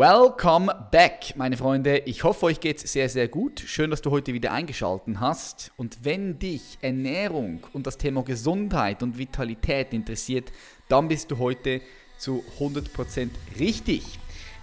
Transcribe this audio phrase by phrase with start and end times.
[0.00, 1.98] Welcome back, meine Freunde.
[2.06, 3.60] Ich hoffe, euch geht's sehr, sehr gut.
[3.60, 5.72] Schön, dass du heute wieder eingeschaltet hast.
[5.76, 10.52] Und wenn dich Ernährung und das Thema Gesundheit und Vitalität interessiert,
[10.88, 11.82] dann bist du heute
[12.16, 13.28] zu 100%
[13.58, 14.18] richtig.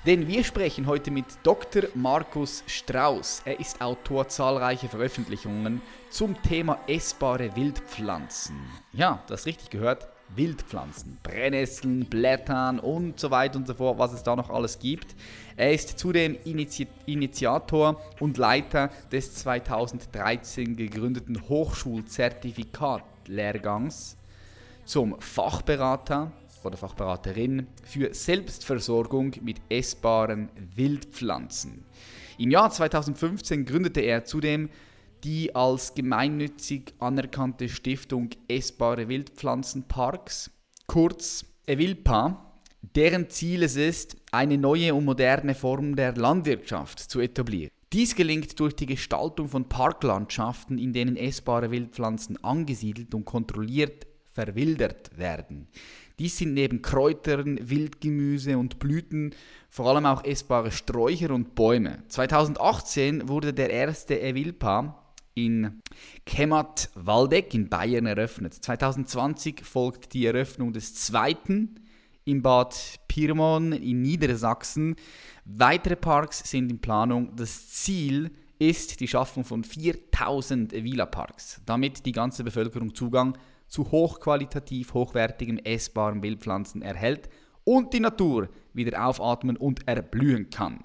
[0.08, 1.84] Denn wir sprechen heute mit Dr.
[1.94, 3.44] Markus Strauß.
[3.46, 8.56] Er ist Autor zahlreicher Veröffentlichungen zum Thema essbare Wildpflanzen.
[8.92, 10.08] Ja, das richtig gehört.
[10.36, 15.16] Wildpflanzen, Brennnesseln, Blättern und so weiter und so fort, was es da noch alles gibt.
[15.56, 24.18] Er ist zudem Initi Initiator und Leiter des 2013 gegründeten Hochschulzertifikatlehrgangs
[24.86, 26.32] zum Fachberater
[26.64, 31.84] oder Fachberaterin für Selbstversorgung mit essbaren Wildpflanzen.
[32.38, 34.70] Im Jahr 2015 gründete er zudem
[35.28, 40.52] die als gemeinnützig anerkannte Stiftung Essbare Wildpflanzenparks,
[40.86, 42.54] kurz EWILPA,
[42.96, 47.72] deren Ziel es ist, eine neue und moderne Form der Landwirtschaft zu etablieren.
[47.92, 55.18] Dies gelingt durch die Gestaltung von Parklandschaften, in denen essbare Wildpflanzen angesiedelt und kontrolliert verwildert
[55.18, 55.68] werden.
[56.20, 59.36] Dies sind neben Kräutern, Wildgemüse und Blüten
[59.70, 62.04] vor allem auch essbare Sträucher und Bäume.
[62.08, 65.04] 2018 wurde der erste Evilpa
[65.38, 65.82] in
[66.26, 68.54] Kemat Waldeck in Bayern eröffnet.
[68.54, 71.80] 2020 folgt die Eröffnung des zweiten
[72.26, 74.96] in Bad Pyrmont in Niedersachsen.
[75.46, 77.36] Weitere Parks sind in Planung.
[77.36, 84.94] Das Ziel ist die Schaffung von 4000 Villa-Parks, damit die ganze Bevölkerung Zugang zu hochqualitativ
[84.94, 87.30] hochwertigen essbaren Wildpflanzen erhält
[87.68, 90.80] und die Natur wieder aufatmen und erblühen kann.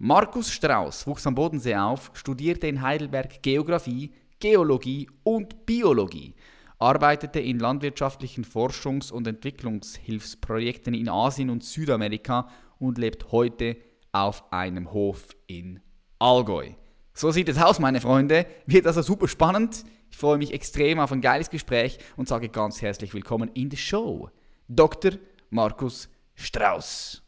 [0.00, 6.34] Markus Strauß wuchs am Bodensee auf, studierte in Heidelberg Geographie, Geologie und Biologie,
[6.80, 12.48] arbeitete in landwirtschaftlichen Forschungs- und Entwicklungshilfsprojekten in Asien und Südamerika
[12.80, 13.76] und lebt heute
[14.10, 15.78] auf einem Hof in
[16.18, 16.70] Allgäu.
[17.12, 18.44] So sieht es aus, meine Freunde.
[18.66, 19.84] Wird also super spannend.
[20.10, 23.76] Ich freue mich extrem auf ein geiles Gespräch und sage ganz herzlich willkommen in der
[23.76, 24.30] Show.
[24.66, 25.12] Dr.
[25.50, 27.22] Markus Strauß.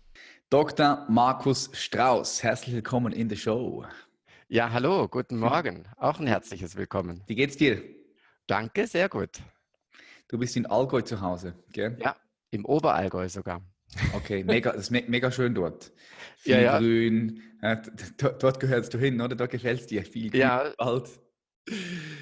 [0.51, 1.07] Dr.
[1.09, 3.85] Markus Strauß, herzlich willkommen in der Show.
[4.49, 5.87] Ja, hallo, guten Morgen.
[5.97, 7.23] Auch ein herzliches Willkommen.
[7.27, 7.83] Wie geht's dir?
[8.47, 9.41] Danke, sehr gut.
[10.29, 11.97] Du bist in Allgäu zu Hause, gell?
[12.01, 12.17] Ja,
[12.51, 13.63] im Oberallgäu sogar.
[14.13, 15.93] Okay, mega, das ist me mega schön dort.
[16.37, 16.79] Viel ja, ja.
[16.79, 17.43] Grün.
[18.19, 19.37] dort gehörst du hin, oder?
[19.37, 20.05] Dort gefällt es dir.
[20.05, 20.73] Viel Grün, ja.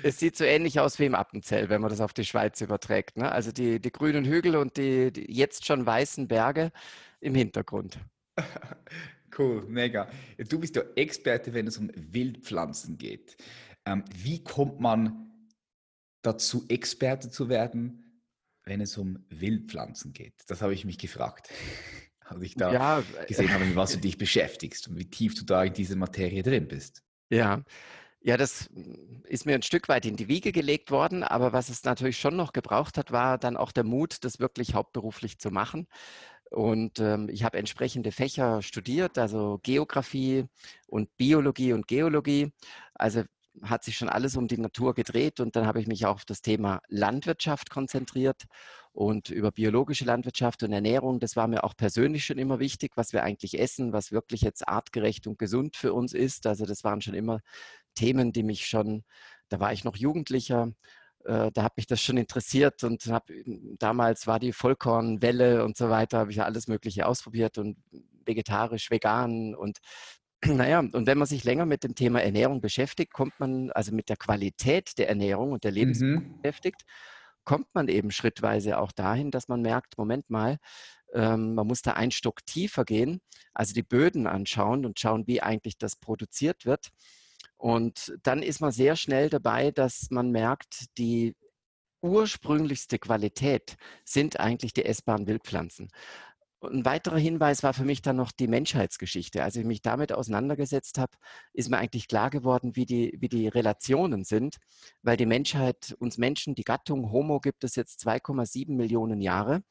[0.02, 3.16] Es sieht so ähnlich aus wie im Appenzell, wenn man das auf die Schweiz überträgt.
[3.16, 3.30] Ne?
[3.30, 6.72] Also die, die grünen Hügel und die, die jetzt schon weißen Berge
[7.20, 7.98] im Hintergrund.
[9.36, 10.08] Cool, mega.
[10.48, 13.36] Du bist ja Experte, wenn es um Wildpflanzen geht.
[13.84, 15.28] Ähm, wie kommt man
[16.22, 18.22] dazu, Experte zu werden,
[18.64, 20.34] wenn es um Wildpflanzen geht?
[20.46, 21.48] Das habe ich mich gefragt,
[22.20, 25.44] als ich da ja, gesehen habe, mit was du dich beschäftigst und wie tief du
[25.44, 27.02] da in dieser Materie drin bist.
[27.30, 27.64] Ja,
[28.24, 28.70] ja, das
[29.24, 32.36] ist mir ein Stück weit in die Wiege gelegt worden, aber was es natürlich schon
[32.36, 35.86] noch gebraucht hat, war dann auch der Mut, das wirklich hauptberuflich zu machen.
[36.50, 40.46] Und ähm, ich habe entsprechende Fächer studiert, also Geografie
[40.86, 42.52] und Biologie und Geologie.
[42.94, 43.24] Also
[43.62, 46.24] hat sich schon alles um die Natur gedreht und dann habe ich mich auch auf
[46.24, 48.44] das Thema Landwirtschaft konzentriert
[48.92, 51.20] und über biologische Landwirtschaft und Ernährung.
[51.20, 54.66] Das war mir auch persönlich schon immer wichtig, was wir eigentlich essen, was wirklich jetzt
[54.68, 56.46] artgerecht und gesund für uns ist.
[56.46, 57.40] Also das waren schon immer
[57.94, 59.04] Themen, die mich schon,
[59.48, 60.72] da war ich noch Jugendlicher,
[61.24, 63.28] äh, da hat mich das schon interessiert und hab,
[63.78, 67.76] damals war die Vollkornwelle und so weiter, habe ich ja alles Mögliche ausprobiert und
[68.26, 69.78] vegetarisch, vegan und
[70.44, 74.08] naja, und wenn man sich länger mit dem Thema Ernährung beschäftigt, kommt man, also mit
[74.08, 76.42] der Qualität der Ernährung und der Lebensmittel mhm.
[76.42, 76.82] beschäftigt,
[77.44, 80.58] kommt man eben schrittweise auch dahin, dass man merkt, Moment mal,
[81.14, 83.20] ähm, man muss da einen Stock tiefer gehen,
[83.54, 86.88] also die Böden anschauen und schauen, wie eigentlich das produziert wird.
[87.56, 91.34] Und dann ist man sehr schnell dabei, dass man merkt, die
[92.02, 95.90] ursprünglichste Qualität sind eigentlich die essbaren Wildpflanzen.
[96.62, 99.42] ein weiterer Hinweis war für mich dann noch die Menschheitsgeschichte.
[99.42, 101.12] Als ich mich damit auseinandergesetzt habe,
[101.52, 104.56] ist mir eigentlich klar geworden, wie die, wie die Relationen sind,
[105.02, 109.62] weil die Menschheit, uns Menschen, die Gattung Homo gibt es jetzt 2,7 Millionen Jahre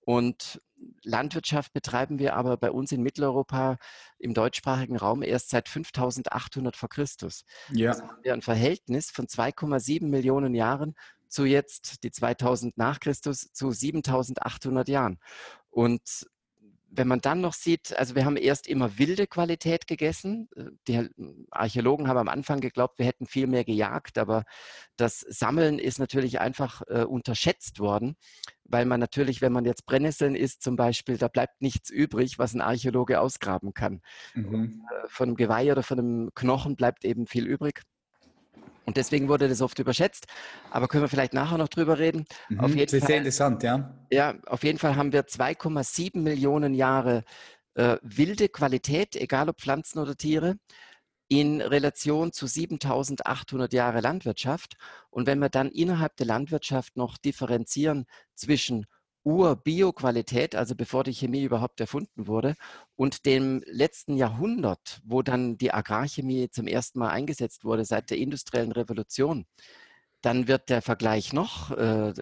[0.00, 0.60] und
[1.02, 3.78] Landwirtschaft betreiben wir aber bei uns in Mitteleuropa
[4.18, 7.44] im deutschsprachigen Raum erst seit 5800 vor Christus.
[7.72, 7.90] Ja.
[7.90, 10.94] Also haben wir ein Verhältnis von 2,7 Millionen Jahren
[11.28, 15.18] zu jetzt die 2000 nach Christus zu 7800 Jahren.
[15.70, 16.26] Und
[16.96, 20.48] wenn man dann noch sieht, also wir haben erst immer wilde Qualität gegessen.
[20.56, 21.08] Äh, die
[21.50, 24.44] Archäologen haben am Anfang geglaubt, wir hätten viel mehr gejagt, aber
[24.96, 28.16] das Sammeln ist natürlich einfach äh, unterschätzt worden,
[28.64, 32.54] weil man natürlich, wenn man jetzt Brennnesseln isst zum Beispiel, da bleibt nichts übrig, was
[32.54, 34.00] ein Archäologe ausgraben kann.
[34.34, 34.82] Mhm.
[34.90, 37.82] Äh, von einem Geweih oder von einem Knochen bleibt eben viel übrig.
[38.86, 40.26] Und deswegen wurde das oft überschätzt.
[40.70, 42.24] Aber können wir vielleicht nachher noch drüber reden.
[42.48, 43.94] Mhm, auf jeden das ist Fall, sehr interessant, ja.
[44.10, 47.24] Ja, auf jeden Fall haben wir 2,7 Millionen Jahre
[47.74, 50.56] äh, wilde Qualität, egal ob Pflanzen oder Tiere,
[51.28, 54.76] in Relation zu 7800 Jahre Landwirtschaft.
[55.10, 58.06] Und wenn wir dann innerhalb der Landwirtschaft noch differenzieren
[58.36, 58.86] zwischen
[59.26, 62.54] Ur-Bio-Qualität, also bevor die Chemie überhaupt erfunden wurde,
[62.94, 68.18] und dem letzten Jahrhundert, wo dann die Agrarchemie zum ersten Mal eingesetzt wurde, seit der
[68.18, 69.44] industriellen Revolution,
[70.20, 72.14] dann wird der Vergleich noch äh,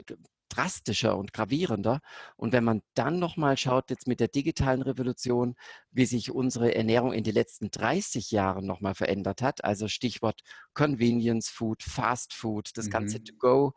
[0.48, 2.00] drastischer und gravierender.
[2.36, 5.56] Und wenn man dann nochmal schaut, jetzt mit der digitalen Revolution,
[5.90, 10.40] wie sich unsere Ernährung in den letzten 30 Jahren nochmal verändert hat, also Stichwort
[10.72, 12.90] Convenience Food, Fast Food, das mhm.
[12.90, 13.74] ganze To-Go,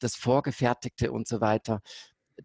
[0.00, 1.80] das Vorgefertigte und so weiter,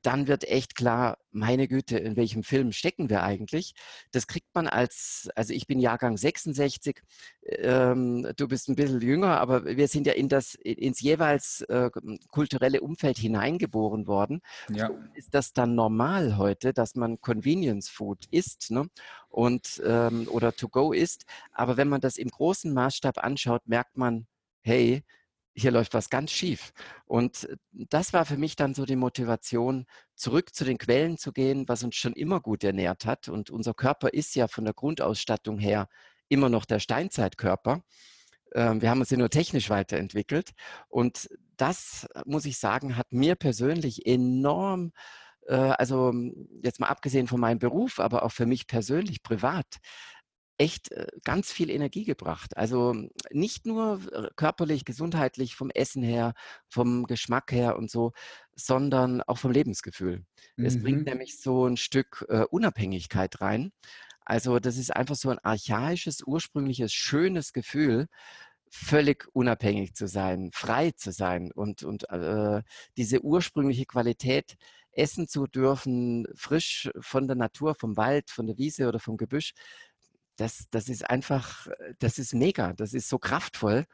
[0.01, 3.73] dann wird echt klar, meine Güte, in welchem Film stecken wir eigentlich?
[4.11, 7.01] Das kriegt man als, also ich bin Jahrgang 66,
[7.43, 11.89] ähm, du bist ein bisschen jünger, aber wir sind ja in das, ins jeweils äh,
[12.29, 14.41] kulturelle Umfeld hineingeboren worden.
[14.69, 14.87] Ja.
[14.87, 18.87] So ist das dann normal heute, dass man Convenience Food isst ne?
[19.29, 21.25] und, ähm, oder To Go isst?
[21.51, 24.25] Aber wenn man das im großen Maßstab anschaut, merkt man,
[24.61, 25.03] hey,
[25.53, 26.71] hier läuft was ganz schief.
[27.05, 31.31] Und äh, das war für mich dann so die Motivation, zurück zu den Quellen zu
[31.31, 33.27] gehen, was uns schon immer gut ernährt hat.
[33.27, 35.87] Und unser Körper ist ja von der Grundausstattung her
[36.29, 37.83] immer noch der Steinzeitkörper.
[38.53, 40.51] Ähm, wir haben uns ja nur technisch weiterentwickelt.
[40.89, 44.91] Und das, äh, muss ich sagen, hat mir persönlich enorm
[45.47, 46.13] äh, also
[46.63, 49.77] jetzt mal abgesehen von meinem Beruf, aber auch für mich persönlich privat,
[50.61, 52.55] echt äh, ganz viel Energie gebracht.
[52.55, 52.93] Also
[53.31, 56.35] nicht nur äh, körperlich, gesundheitlich, vom Essen her,
[56.69, 58.13] vom Geschmack her und so,
[58.55, 60.23] sondern auch vom Lebensgefühl.
[60.57, 60.65] Mhm.
[60.65, 61.05] Es bringt mhm.
[61.05, 63.71] nämlich so ein Stück äh, Unabhängigkeit rein.
[64.23, 68.07] Also das ist einfach so ein archaisches, ursprüngliches, schönes Gefühl,
[68.69, 72.61] völlig unabhängig zu sein, frei zu sein und, und äh,
[72.97, 74.57] diese ursprüngliche Qualität
[74.93, 79.53] essen zu dürfen, frisch von der Natur, vom Wald, von der Wiese oder vom Gebüsch,
[80.41, 83.85] das, das ist einfach, äh, das ist mega, das ist so kraftvoll.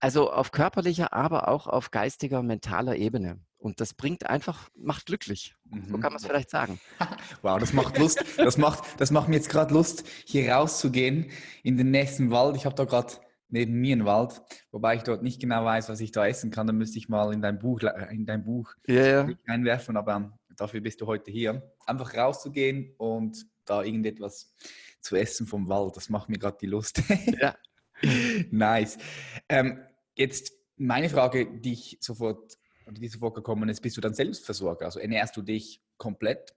[0.00, 3.40] Also auf körperlicher, aber auch auf geistiger, mentaler Ebene.
[3.56, 5.54] Und das bringt einfach, macht glücklich.
[5.64, 5.88] Mhm.
[5.88, 6.78] So kann man es vielleicht sagen.
[7.42, 8.22] wow, das macht Lust.
[8.36, 11.30] Das macht, das macht mir jetzt gerade Lust, hier rauszugehen
[11.62, 12.56] in den nächsten Wald.
[12.56, 13.14] Ich habe da gerade
[13.48, 14.42] neben mir einen Wald,
[14.72, 16.66] wobei ich dort nicht genau weiß, was ich da essen kann.
[16.66, 19.28] Da müsste ich mal in dein Buch, in dein Buch yeah.
[19.46, 21.72] einwerfen, aber dafür bist du heute hier.
[21.86, 24.54] Einfach rauszugehen und da irgendetwas
[25.06, 25.96] zu essen vom Wald.
[25.96, 27.02] Das macht mir gerade die Lust.
[27.40, 27.56] ja.
[28.50, 28.98] nice.
[29.48, 29.80] Ähm,
[30.14, 34.84] jetzt meine Frage, die ich sofort, die sofort gekommen ist, bist du dann Selbstversorger?
[34.84, 36.54] Also ernährst du dich komplett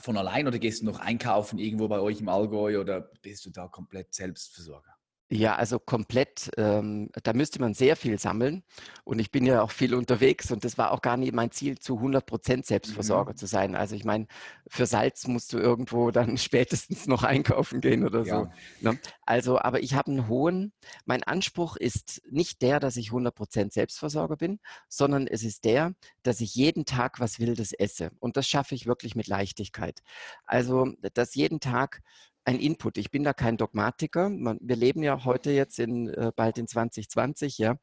[0.00, 3.50] von allein oder gehst du noch einkaufen irgendwo bei euch im Allgäu oder bist du
[3.50, 4.91] da komplett Selbstversorger?
[5.34, 8.62] Ja, also komplett, ähm, da müsste man sehr viel sammeln.
[9.02, 11.78] Und ich bin ja auch viel unterwegs und das war auch gar nicht mein Ziel,
[11.78, 13.36] zu 100 Prozent Selbstversorger mhm.
[13.38, 13.74] zu sein.
[13.74, 14.26] Also ich meine,
[14.68, 18.40] für Salz musst du irgendwo dann spätestens noch einkaufen gehen oder ja.
[18.40, 18.48] so.
[18.90, 18.98] Ne?
[19.24, 20.74] Also, aber ich habe einen hohen,
[21.06, 25.94] mein Anspruch ist nicht der, dass ich 100 Prozent Selbstversorger bin, sondern es ist der,
[26.24, 28.10] dass ich jeden Tag was Wildes esse.
[28.20, 30.02] Und das schaffe ich wirklich mit Leichtigkeit.
[30.44, 32.02] Also, dass jeden Tag
[32.44, 32.98] ein Input.
[32.98, 34.28] Ich bin da kein Dogmatiker.
[34.28, 37.76] Man, wir leben ja heute jetzt in, äh, bald in 2020, ja.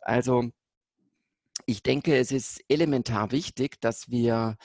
[0.00, 0.50] Also
[1.66, 4.56] ich denke, es ist elementar wichtig, dass wir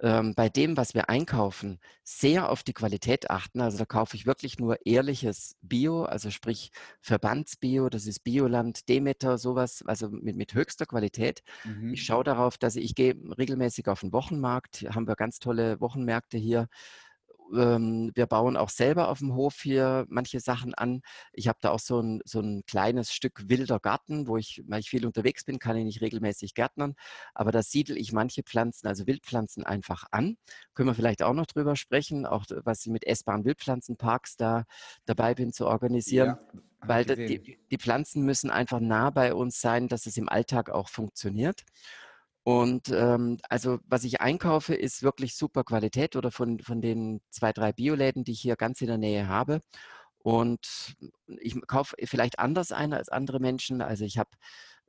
[0.00, 3.60] ähm, bei dem, was wir einkaufen, sehr auf die Qualität achten.
[3.60, 6.70] Also da kaufe ich wirklich nur ehrliches Bio, also sprich
[7.00, 11.42] Verbandsbio, das ist Bioland, Demeter, sowas, also mit, mit höchster Qualität.
[11.64, 11.92] Mhm.
[11.92, 15.80] Ich schaue darauf, dass ich, ich gehe regelmäßig auf den Wochenmarkt, haben wir ganz tolle
[15.80, 16.68] Wochenmärkte hier
[17.54, 21.02] ähm, wir bauen auch selber auf dem Hof hier manche Sachen an.
[21.32, 24.80] Ich habe da auch so ein, so ein kleines Stück wilder Garten, wo ich, weil
[24.80, 26.94] ich viel unterwegs bin, kann ich nicht regelmäßig gärtnern.
[27.34, 30.36] Aber da siedle ich manche Pflanzen, also Wildpflanzen, einfach an.
[30.74, 34.64] Können wir vielleicht auch noch drüber sprechen, auch was ich mit essbaren Wildpflanzenparks da
[35.04, 36.38] dabei bin zu organisieren.
[36.54, 40.70] Ja weil die, die, Pflanzen müssen einfach nah bei uns sein, dass es im Alltag
[40.70, 41.64] auch funktioniert.
[42.46, 47.52] Und ähm, also was ich einkaufe, ist wirklich super Qualität oder von, von den zwei,
[47.52, 49.62] drei Bioläden, die ich hier ganz in der Nähe habe.
[50.18, 50.94] Und
[51.40, 53.82] ich kaufe vielleicht anders ein als andere Menschen.
[53.82, 54.30] Also ich habe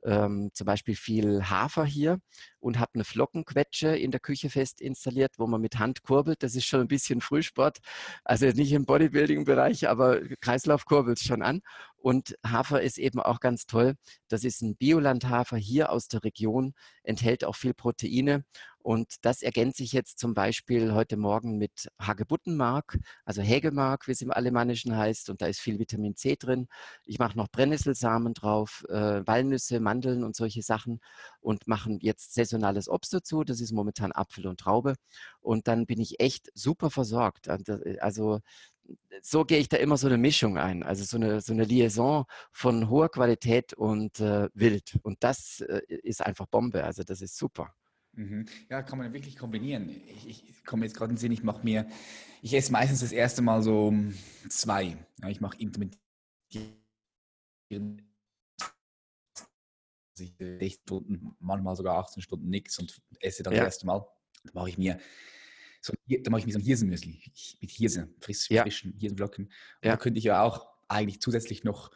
[0.04, 2.20] ähm, zum Beispiel viel Hafer hier
[2.60, 6.44] und habe eine Flockenquetsche in der Küche fest installiert, wo man mit Hand kurbelt.
[6.44, 7.78] Das ist schon ein bisschen Frühsport,
[8.22, 11.62] also nicht im Bodybuilding-Bereich, aber Kreislauf kurbelt schon an.
[12.00, 13.94] Und Hafer ist eben auch ganz toll.
[14.28, 18.44] Das ist ein Biolandhafer hier aus der Region, enthält auch viel Proteine.
[18.78, 24.22] Und das ergänzt sich jetzt zum Beispiel heute Morgen mit Hagebuttenmark, also Hägemark, wie es
[24.22, 25.28] im Alemannischen heißt.
[25.28, 26.68] Und da ist viel Vitamin C drin.
[27.04, 31.00] Ich mache noch Brennnesselsamen drauf, äh, Walnüsse, Mandeln und solche Sachen
[31.40, 33.44] und mache jetzt saisonales Obst dazu.
[33.44, 34.94] Das ist momentan Apfel und Traube.
[35.40, 37.48] Und dann bin ich echt super versorgt.
[38.00, 38.40] Also
[39.22, 42.24] so gehe ich da immer so eine Mischung ein, also so eine, so eine Liaison
[42.52, 44.98] von hoher Qualität und äh, wild.
[45.02, 47.74] Und das äh, ist einfach Bombe, also das ist super.
[48.12, 48.46] Mhm.
[48.68, 49.90] Ja, kann man wirklich kombinieren.
[50.06, 51.88] Ich, ich komme jetzt gerade in den Sinn, ich mache mir,
[52.42, 53.92] ich esse meistens das erste Mal so
[54.48, 54.96] zwei.
[55.22, 56.02] Ja, ich mache intermittieren.
[60.14, 63.60] 16 Stunden, manchmal sogar 18 Stunden nichts und esse dann ja.
[63.60, 64.04] das erste Mal.
[64.44, 64.98] Da mache ich mir
[65.88, 67.20] so, da mache ich mir so ein Hirsenmüsli
[67.60, 68.62] mit Hirse, frisch, ja.
[68.62, 69.50] frischen Hirsenflocken.
[69.82, 69.92] Ja.
[69.92, 71.90] Da könnte ich ja auch eigentlich zusätzlich noch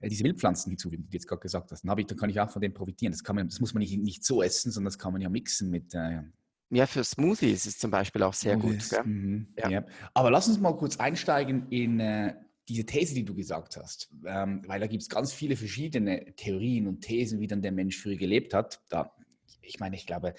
[0.00, 1.82] äh, diese Wildpflanzen hinzufügen, die du jetzt gerade gesagt hast.
[1.82, 3.12] Dann, ich, dann kann ich auch von dem profitieren.
[3.12, 5.70] Das, man, das muss man nicht, nicht so essen, sondern das kann man ja mixen
[5.70, 5.94] mit.
[5.94, 6.22] Äh,
[6.70, 9.06] ja, für Smoothies ist zum Beispiel auch sehr Smoothies, gut.
[9.06, 9.70] Mhm, ja.
[9.70, 9.86] ja.
[10.14, 12.34] Aber lass uns mal kurz einsteigen in äh,
[12.68, 14.10] diese These, die du gesagt hast.
[14.26, 18.00] Ähm, weil da gibt es ganz viele verschiedene Theorien und Thesen, wie dann der Mensch
[18.00, 18.80] früher gelebt hat.
[18.88, 19.14] Da,
[19.62, 20.34] ich meine, ich glaube,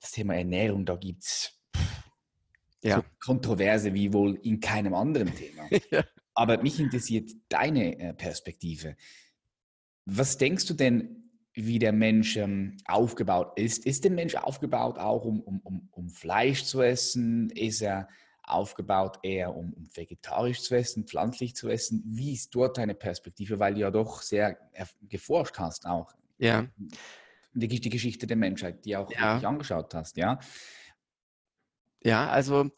[0.00, 1.58] das Thema Ernährung, da gibt es
[2.84, 2.96] ja.
[2.96, 5.68] so Kontroverse wie wohl in keinem anderen Thema.
[5.90, 6.04] ja.
[6.34, 8.96] Aber mich interessiert deine äh, Perspektive.
[10.04, 11.24] Was denkst du denn,
[11.54, 13.86] wie der Mensch ähm, aufgebaut ist?
[13.86, 17.50] Ist der Mensch aufgebaut auch, um, um, um, um Fleisch zu essen?
[17.50, 18.08] Ist er
[18.42, 22.02] aufgebaut eher, um, um, vegetarisch zu essen, pflanzlich zu essen?
[22.04, 23.58] Wie ist dort deine Perspektive?
[23.58, 24.58] Weil du ja doch sehr
[25.08, 26.12] geforscht hast auch.
[26.38, 26.66] Ja.
[27.54, 29.38] Die, die Geschichte der Menschheit, die auch ja.
[29.38, 30.40] angeschaut hast, ja.
[32.06, 32.70] Ja, also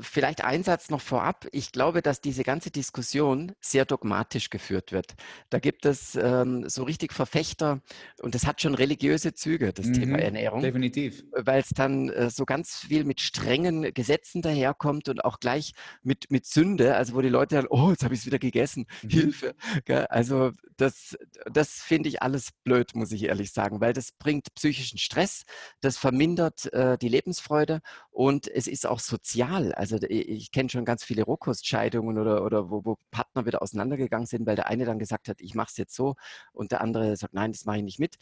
[0.00, 1.46] vielleicht ein Satz noch vorab.
[1.52, 5.14] Ich glaube, dass diese ganze Diskussion sehr dogmatisch geführt wird.
[5.50, 7.82] Da gibt es ähm, so richtig Verfechter
[8.20, 10.62] und das hat schon religiöse Züge, das mhm, Thema Ernährung.
[10.62, 11.24] Definitiv.
[11.32, 16.30] Weil es dann äh, so ganz viel mit strengen Gesetzen daherkommt und auch gleich mit,
[16.30, 19.08] mit Sünde, also wo die Leute dann, oh, jetzt habe ich es wieder gegessen, mhm.
[19.10, 19.54] Hilfe.
[20.08, 21.16] Also das,
[21.50, 25.44] das finde ich alles blöd, muss ich ehrlich sagen, weil das bringt psychischen Stress,
[25.80, 27.80] das vermindert äh, die Lebensfreude
[28.10, 32.84] und es ist auch sozial also ich kenne schon ganz viele Rohkostscheidungen oder, oder wo,
[32.84, 35.94] wo, Partner wieder auseinandergegangen sind, weil der eine dann gesagt hat, ich mache es jetzt
[35.94, 36.14] so
[36.52, 38.16] und der andere sagt, nein, das mache ich nicht mit.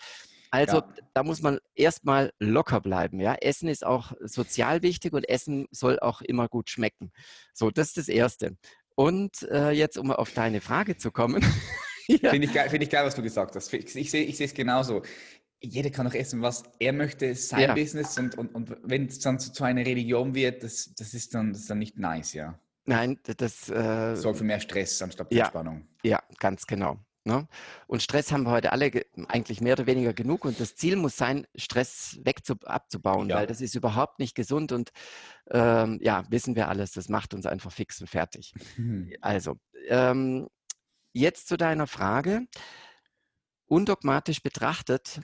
[0.50, 0.94] Also ja.
[1.14, 3.18] da muss man erstmal locker bleiben.
[3.18, 3.34] Ja?
[3.34, 7.10] Essen ist auch sozial wichtig und Essen soll auch immer gut schmecken.
[7.52, 8.56] So, das ist das Erste.
[8.94, 11.42] Und äh, jetzt, um auf deine Frage zu kommen.
[12.06, 12.30] ja.
[12.30, 13.72] Finde ich, geil, find ich geil, was du gesagt hast.
[13.72, 15.02] Ich, ich sehe es genauso
[15.64, 17.74] jeder kann auch essen, was er möchte, sein ja.
[17.74, 21.52] Business und, und, und wenn es dann zu, einer Religion wird, das, das, ist dann,
[21.52, 22.58] das ist dann nicht nice, ja.
[22.86, 25.88] Nein, das äh, sorgt für mehr Stress anstatt ja, Entspannung.
[26.02, 26.98] Ja, ganz genau.
[27.26, 27.48] Ne?
[27.86, 28.90] Und Stress haben wir heute alle
[29.28, 32.20] eigentlich mehr oder weniger genug und das Ziel muss sein, Stress
[32.64, 33.36] abzubauen, ja.
[33.36, 34.90] weil das ist überhaupt nicht gesund und
[35.50, 38.52] ähm, ja, wissen wir alles, das macht uns einfach fix und fertig.
[38.76, 39.12] Mhm.
[39.22, 39.56] Also,
[39.88, 40.48] ähm,
[41.14, 42.46] jetzt zu deiner Frage.
[43.66, 45.22] Undogmatisch betrachtet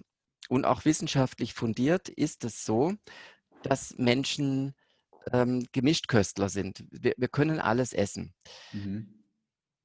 [0.50, 2.94] und auch wissenschaftlich fundiert ist es so,
[3.62, 4.74] dass Menschen
[5.32, 6.84] ähm, Gemischtköstler sind.
[6.90, 8.34] Wir, wir, können alles essen.
[8.72, 9.19] Mhm.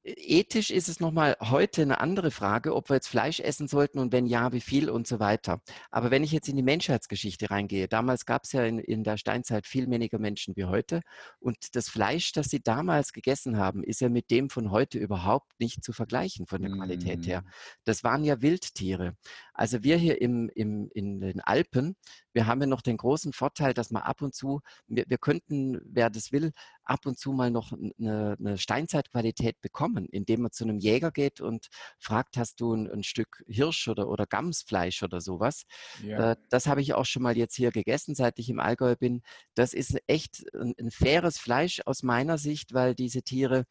[0.08, 4.12] Ethisch ist es nochmal heute eine andere Frage, ob wir jetzt Fleisch essen sollten und
[4.12, 5.62] wenn ja, wie viel und so weiter.
[5.90, 9.18] Aber wenn ich jetzt in die Menschheitsgeschichte reingehe, damals gab es ja in, in der
[9.18, 11.02] Steinzeit viel weniger Menschen wie heute
[11.40, 15.60] und das Fleisch, das sie damals gegessen haben, ist ja mit dem von heute überhaupt
[15.60, 16.78] nicht zu vergleichen von der mm.
[16.78, 17.42] Qualität her.
[17.42, 17.50] Mhm.
[17.84, 19.16] Das waren ja Wildtiere.
[19.56, 21.96] Also wir hier im, im, in den Alpen,
[22.36, 25.80] wir haben ja noch den großen Vorteil, dass man ab und zu, wir, wir könnten,
[25.86, 26.52] wer das will,
[26.84, 31.40] ab und zu mal noch eine, eine Steinzeitqualität bekommen, indem man zu einem Jäger geht
[31.40, 35.64] und fragt, hast du ein, ein Stück Hirsch oder, oder Gamsfleisch oder sowas.
[36.04, 36.34] Ja.
[36.34, 39.22] Äh, das habe ich auch schon mal jetzt hier gegessen, seit ich im Allgäu bin.
[39.56, 43.64] Das ist echt ein, ein faires Fleisch aus meiner Sicht, weil diese Tiere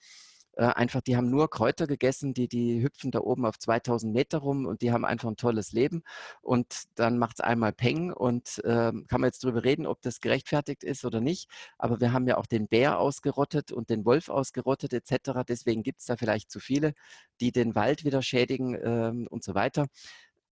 [0.56, 4.38] äh, einfach, die haben nur Kräuter gegessen, die, die hüpfen da oben auf 2000 Meter
[4.38, 6.02] rum und die haben einfach ein tolles Leben.
[6.42, 10.20] Und dann macht es einmal Peng und äh, kann man jetzt darüber reden, ob das
[10.20, 11.48] gerechtfertigt ist oder nicht.
[11.78, 15.44] Aber wir haben ja auch den Bär ausgerottet und den Wolf ausgerottet etc.
[15.48, 16.94] Deswegen gibt es da vielleicht zu viele,
[17.40, 19.86] die den Wald wieder schädigen äh, und so weiter.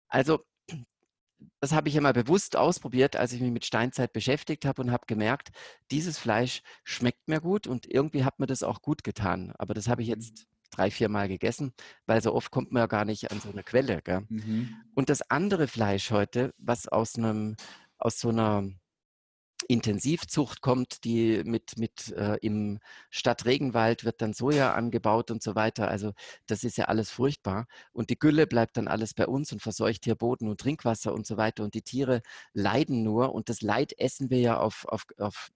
[0.08, 0.40] Also
[1.60, 4.90] das habe ich ja mal bewusst ausprobiert, als ich mich mit Steinzeit beschäftigt habe und
[4.90, 5.50] habe gemerkt,
[5.90, 9.52] dieses Fleisch schmeckt mir gut und irgendwie hat mir das auch gut getan.
[9.58, 10.14] Aber das habe ich mhm.
[10.14, 11.72] jetzt drei, vier Mal gegessen,
[12.06, 14.00] weil so oft kommt man ja gar nicht an so eine Quelle.
[14.28, 14.74] Mhm.
[14.94, 17.56] Und das andere Fleisch heute, was aus einem,
[17.98, 18.68] aus so einer
[19.68, 25.88] Intensivzucht kommt, die mit, mit äh, im Stadtregenwald wird dann Soja angebaut und so weiter.
[25.88, 26.12] Also
[26.46, 27.66] das ist ja alles furchtbar.
[27.92, 31.26] Und die Gülle bleibt dann alles bei uns und verseucht hier Boden und Trinkwasser und
[31.26, 31.64] so weiter.
[31.64, 35.50] Und die Tiere leiden nur und das Leid essen wir ja auf, auf, auf,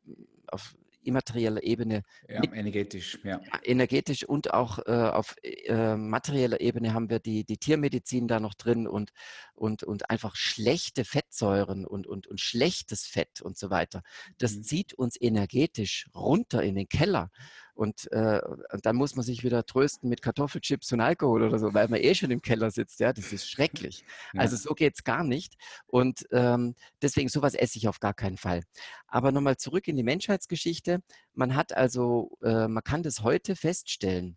[0.48, 2.02] auf immaterieller Ebene.
[2.28, 3.40] Ja, energetisch, ja.
[3.62, 8.54] Energetisch und auch äh, auf äh, materieller Ebene haben wir die, die Tiermedizin da noch
[8.54, 9.12] drin und,
[9.54, 14.02] und, und einfach schlechte Fettsäuren und, und, und schlechtes Fett und so weiter.
[14.38, 14.62] Das mhm.
[14.62, 17.30] zieht uns energetisch runter in den Keller.
[17.74, 18.40] Und, äh,
[18.72, 22.00] und dann muss man sich wieder trösten mit Kartoffelchips und Alkohol oder so, weil man
[22.00, 23.00] eh schon im Keller sitzt.
[23.00, 24.04] Ja, das ist schrecklich.
[24.32, 24.40] Ja.
[24.40, 25.54] Also so geht es gar nicht.
[25.86, 28.62] Und ähm, deswegen sowas esse ich auf gar keinen Fall.
[29.08, 31.02] Aber nochmal zurück in die Menschheitsgeschichte.
[31.34, 34.36] Man hat also, äh, man kann das heute feststellen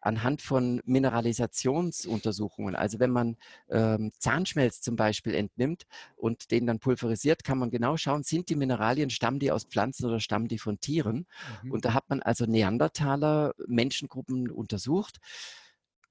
[0.00, 2.76] anhand von Mineralisationsuntersuchungen.
[2.76, 3.36] Also wenn man
[3.68, 5.84] ähm, Zahnschmelz zum Beispiel entnimmt
[6.16, 10.06] und den dann pulverisiert, kann man genau schauen, sind die Mineralien, stammen die aus Pflanzen
[10.06, 11.26] oder stammen die von Tieren?
[11.62, 11.72] Mhm.
[11.72, 15.18] Und da hat man also Neandertaler Menschengruppen untersucht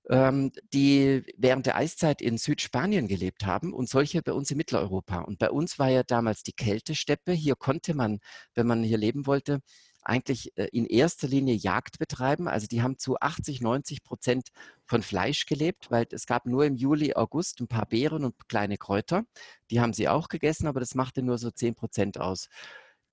[0.10, 5.20] ähm, die während der Eiszeit in Südspanien gelebt haben und solche bei uns in Mitteleuropa.
[5.20, 7.34] Und bei uns war ja damals die Kältesteppe.
[7.34, 8.20] Hier konnte man,
[8.56, 9.60] wenn man hier leben wollte,
[10.08, 12.48] eigentlich äh, in erster Linie Jagd betreiben.
[12.48, 14.50] Also die haben zu 80, 90 Prozent
[14.86, 18.78] von Fleisch gelebt, weil es gab nur im Juli, August ein paar Beeren und kleine
[18.78, 19.26] Kräuter.
[19.70, 22.48] Die haben sie auch gegessen, aber das machte nur so 10 Prozent aus.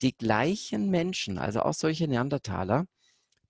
[0.01, 2.85] Die gleichen Menschen, also auch solche Neandertaler,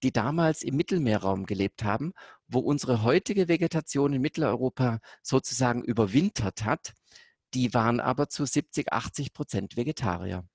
[0.03, 2.13] die damals im Mittelmeerraum gelebt haben,
[2.47, 6.93] wo unsere heutige Vegetation in Mitteleuropa sozusagen überwintert hat,
[7.53, 10.45] die waren aber zu 70, 80 Prozent Vegetarier.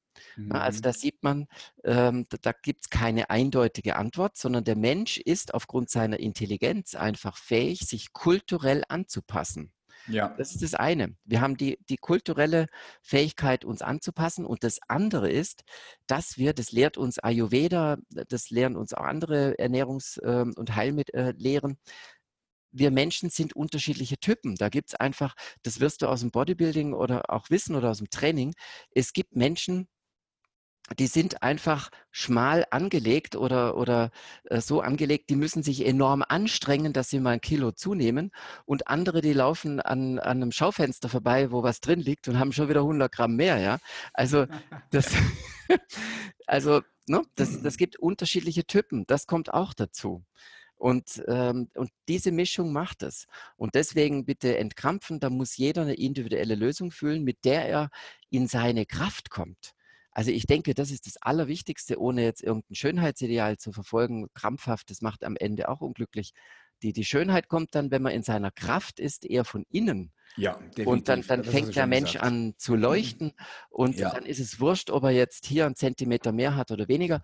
[0.50, 0.82] Also mhm.
[0.82, 1.46] da sieht man,
[1.84, 6.94] ähm, da, da gibt es keine eindeutige Antwort, sondern der Mensch ist aufgrund seiner Intelligenz
[6.94, 9.72] einfach fähig, sich kulturell anzupassen.
[10.06, 10.34] Ja.
[10.38, 11.14] Das ist das eine.
[11.24, 12.66] Wir haben die, die kulturelle
[13.02, 14.46] Fähigkeit, uns anzupassen.
[14.46, 15.62] Und das andere ist,
[16.06, 17.98] dass wir, das lehrt uns Ayurveda,
[18.28, 21.78] das lehren uns auch andere Ernährungs- ähm, und Heilmitlehren,
[22.72, 24.54] wir Menschen sind unterschiedliche Typen.
[24.54, 27.98] Da gibt es einfach, das wirst du aus dem Bodybuilding oder auch wissen oder aus
[27.98, 28.54] dem Training.
[28.94, 29.88] Es gibt Menschen,
[30.98, 34.10] die sind einfach schmal angelegt oder, oder
[34.44, 38.32] äh, so angelegt, die müssen sich enorm anstrengen, dass sie mal ein Kilo zunehmen.
[38.64, 42.52] Und andere, die laufen an, an einem Schaufenster vorbei, wo was drin liegt und haben
[42.52, 43.58] schon wieder 100 Gramm mehr.
[43.58, 43.78] Ja?
[44.12, 44.46] Also,
[44.90, 45.14] das,
[46.46, 49.06] also ne, das, das gibt unterschiedliche Typen.
[49.06, 50.24] Das kommt auch dazu.
[50.76, 53.26] Und, ähm, und diese Mischung macht es.
[53.56, 57.90] Und deswegen bitte entkrampfen, da muss jeder eine individuelle Lösung fühlen, mit der er
[58.30, 59.74] in seine Kraft kommt.
[60.20, 64.26] Also ich denke, das ist das Allerwichtigste, ohne jetzt irgendein Schönheitsideal zu verfolgen.
[64.34, 66.32] Krampfhaft, das macht am Ende auch unglücklich.
[66.82, 70.12] Die, die Schönheit kommt dann, wenn man in seiner Kraft ist, eher von innen.
[70.36, 70.86] Ja, definitiv.
[70.88, 72.26] Und dann, dann fängt der Mensch gesagt.
[72.26, 72.80] an zu mhm.
[72.80, 73.32] leuchten
[73.70, 74.10] und ja.
[74.10, 77.22] dann ist es wurscht, ob er jetzt hier einen Zentimeter mehr hat oder weniger.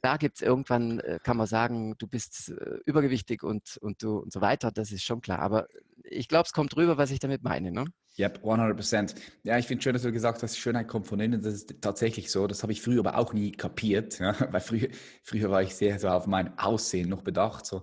[0.00, 4.16] Da gibt es irgendwann, äh, kann man sagen, du bist äh, übergewichtig und, und, du,
[4.16, 5.40] und so weiter, das ist schon klar.
[5.40, 5.66] Aber
[6.04, 7.70] ich glaube, es kommt rüber, was ich damit meine.
[7.70, 7.84] Ne?
[8.16, 9.16] Yep, 100%.
[9.42, 11.42] Ja, ich finde schön, dass du gesagt hast, Schönheit kommt von innen.
[11.42, 12.46] Das ist tatsächlich so.
[12.46, 14.20] Das habe ich früher aber auch nie kapiert.
[14.20, 14.36] Ja?
[14.52, 14.88] Weil früher,
[15.22, 17.66] früher war ich sehr so auf mein Aussehen noch bedacht.
[17.66, 17.82] So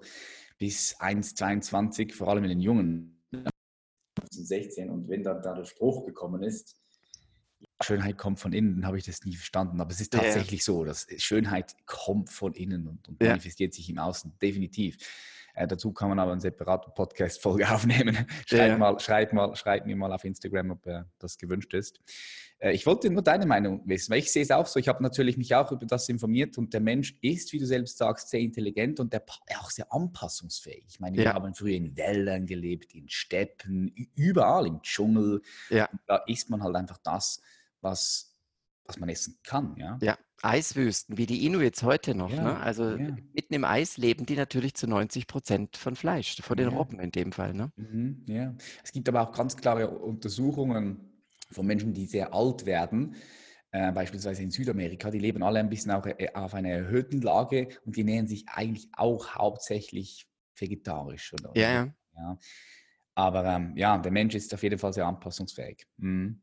[0.57, 3.21] bis 1,22, vor allem in den Jungen,
[4.29, 4.89] 16.
[4.89, 6.75] Und wenn dann da der Spruch gekommen ist,
[7.81, 9.81] Schönheit kommt von innen, dann habe ich das nie verstanden.
[9.81, 10.65] Aber es ist tatsächlich ja.
[10.65, 14.37] so, dass Schönheit kommt von innen und, und manifestiert sich im Außen.
[14.41, 14.97] Definitiv.
[15.53, 18.25] Äh, dazu kann man aber eine separate Podcast-Folge aufnehmen.
[18.45, 18.77] schreib, ja.
[18.77, 21.99] mal, schreib, mal, schreib mir mal auf Instagram, ob äh, das gewünscht ist.
[22.59, 24.79] Äh, ich wollte nur deine Meinung wissen, weil ich sehe es auch so.
[24.79, 27.97] Ich habe natürlich mich auch über das informiert und der Mensch ist, wie du selbst
[27.97, 29.23] sagst, sehr intelligent und der,
[29.59, 30.85] auch sehr anpassungsfähig.
[30.87, 31.33] Ich meine, wir ja.
[31.33, 35.41] haben früher in Wäldern gelebt, in Steppen, überall im Dschungel.
[35.69, 35.89] Ja.
[36.05, 37.41] Da isst man halt einfach das,
[37.81, 38.30] was,
[38.85, 39.75] was man essen kann.
[39.77, 39.97] Ja?
[40.01, 42.31] ja, Eiswüsten, wie die Inuits heute noch.
[42.31, 42.59] Ja, ne?
[42.59, 43.15] Also ja.
[43.33, 46.69] mitten im Eis leben die natürlich zu 90 Prozent von Fleisch, von den.
[46.69, 47.53] Robben in dem Fall.
[47.53, 47.71] Ne?
[47.75, 51.11] Mhm, ja, es gibt aber auch ganz klare Untersuchungen
[51.51, 53.15] von Menschen, die sehr alt werden.
[53.71, 57.69] Äh, beispielsweise in Südamerika, die leben alle ein bisschen auch äh, auf einer erhöhten Lage
[57.85, 61.33] und die nähern sich eigentlich auch hauptsächlich vegetarisch.
[61.33, 61.51] Oder?
[61.55, 61.93] Ja, ja.
[62.15, 62.39] ja.
[63.15, 65.85] Aber ähm, ja, der Mensch ist auf jeden Fall sehr anpassungsfähig.
[65.97, 66.41] Mhm.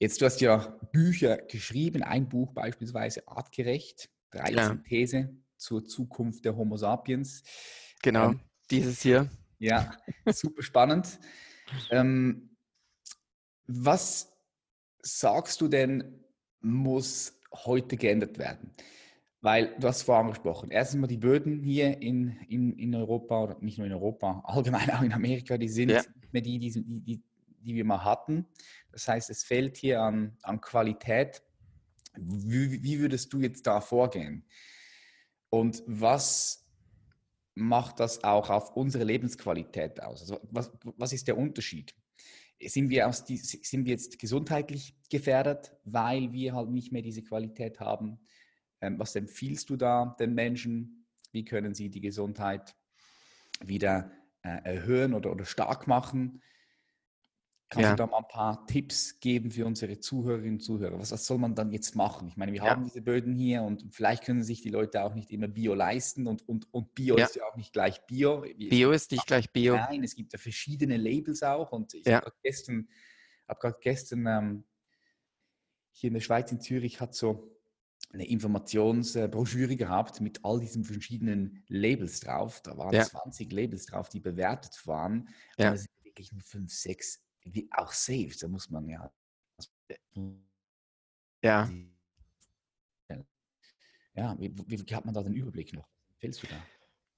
[0.00, 4.74] Jetzt, du hast ja Bücher geschrieben, ein Buch beispielsweise Artgerecht, 13 ja.
[4.86, 7.42] These zur Zukunft der Homo sapiens.
[8.02, 9.28] Genau, ähm, dieses hier.
[9.58, 9.90] Ja,
[10.26, 11.18] super spannend.
[11.90, 12.56] Ähm,
[13.66, 14.32] was
[15.02, 16.24] sagst du denn,
[16.60, 18.74] muss heute geändert werden?
[19.40, 20.70] Weil du hast vorher angesprochen.
[20.70, 24.90] Erstens mal die Böden hier in, in, in Europa, oder nicht nur in Europa, allgemein
[24.90, 26.02] auch in Amerika, die sind ja.
[26.02, 27.22] nicht mehr die, die, die,
[27.68, 28.46] die wir mal hatten.
[28.90, 31.42] Das heißt, es fehlt hier an, an Qualität.
[32.16, 34.46] Wie, wie würdest du jetzt da vorgehen?
[35.50, 36.66] Und was
[37.54, 40.22] macht das auch auf unsere Lebensqualität aus?
[40.22, 41.94] Also was, was ist der Unterschied?
[42.60, 47.22] Sind wir, aus die, sind wir jetzt gesundheitlich gefährdet, weil wir halt nicht mehr diese
[47.22, 48.18] Qualität haben?
[48.80, 51.06] Ähm, was empfiehlst du da den Menschen?
[51.30, 52.74] Wie können sie die Gesundheit
[53.60, 54.10] wieder
[54.42, 56.42] äh, erhöhen oder, oder stark machen?
[57.70, 57.90] Kannst ja.
[57.90, 60.98] du da mal ein paar Tipps geben für unsere Zuhörerinnen und Zuhörer?
[60.98, 62.26] Was, was, soll man dann jetzt machen?
[62.26, 62.70] Ich meine, wir ja.
[62.70, 66.26] haben diese Böden hier und vielleicht können sich die Leute auch nicht immer Bio leisten
[66.26, 67.26] und, und, und Bio ja.
[67.26, 68.46] ist ja auch nicht gleich Bio.
[68.56, 69.76] Bio ist nicht gleich Bio.
[69.76, 72.88] Nein, es gibt ja verschiedene Labels auch und ich habe gestern,
[73.46, 74.64] hab gerade gestern ähm,
[75.92, 77.54] hier in der Schweiz, in Zürich, hat so
[78.14, 82.62] eine Informationsbroschüre gehabt mit all diesen verschiedenen Labels drauf.
[82.62, 85.28] Da waren 20 Labels drauf, die bewertet waren.
[85.58, 85.68] Ja.
[85.68, 89.10] Und es sind wirklich nur 5, 6 wie auch safe, da muss man ja.
[91.42, 91.70] Ja.
[94.14, 95.86] Ja, wie, wie, hat man da den Überblick noch?
[96.18, 96.56] Fehlst du da?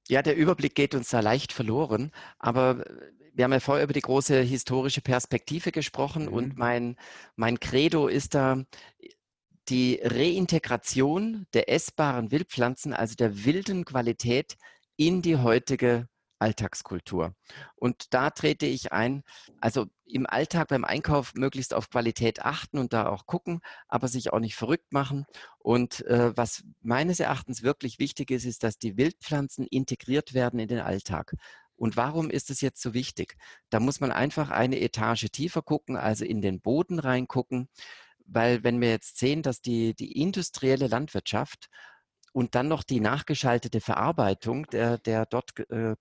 [0.09, 2.85] Ja, der Überblick geht uns da leicht verloren, aber
[3.33, 6.33] wir haben ja vorher über die große historische Perspektive gesprochen mhm.
[6.33, 6.97] und mein,
[7.37, 8.65] mein Credo ist da
[9.71, 14.57] die Reintegration der essbaren Wildpflanzen, also der wilden Qualität
[14.97, 16.09] in die heutige
[16.41, 17.35] Alltagskultur.
[17.77, 19.23] Und da trete ich ein,
[19.61, 24.33] also im Alltag beim Einkauf möglichst auf Qualität achten und da auch gucken, aber sich
[24.33, 25.27] auch nicht verrückt machen.
[25.59, 30.69] Und äh, was meines Erachtens wirklich wichtig ist, ist, dass die Wildpflanzen integriert werden in
[30.69, 31.35] den Alltag.
[31.77, 33.37] Und warum ist es jetzt so wichtig?
[33.71, 37.69] Da muss man einfach eine Etage tiefer gucken, also in den Boden reingucken,
[38.27, 41.69] weil wenn wir jetzt sehen, dass die, die industrielle Landwirtschaft
[42.33, 45.97] und dann noch die nachgeschaltete Verarbeitung der, der dort äh,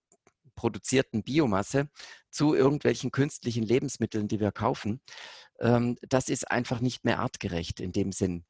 [0.59, 1.87] produzierten Biomasse
[2.29, 4.99] zu irgendwelchen künstlichen Lebensmitteln, die wir kaufen,
[5.61, 8.43] ähm, das ist einfach nicht mehr artgerecht in dem Sinn.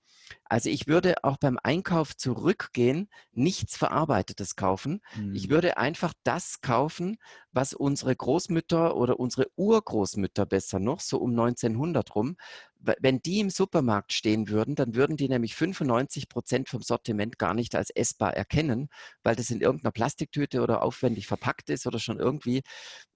[0.46, 5.02] Also ich würde auch beim Einkauf zurückgehen, nichts Verarbeitetes kaufen.
[5.16, 5.36] Mhm.
[5.36, 7.18] Ich würde einfach das kaufen,
[7.52, 12.38] was unsere Großmütter oder unsere Urgroßmütter besser noch, so um 1900 rum,
[12.80, 17.54] wenn die im Supermarkt stehen würden, dann würden die nämlich 95 Prozent vom Sortiment gar
[17.54, 18.90] nicht als essbar erkennen,
[19.24, 22.62] weil das in irgendeiner Plastiktüte oder aufwendig verpackt ist oder schon irgendwie,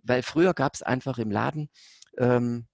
[0.04, 1.70] weil früher gab es einfach im Laden
[2.18, 2.68] ähm,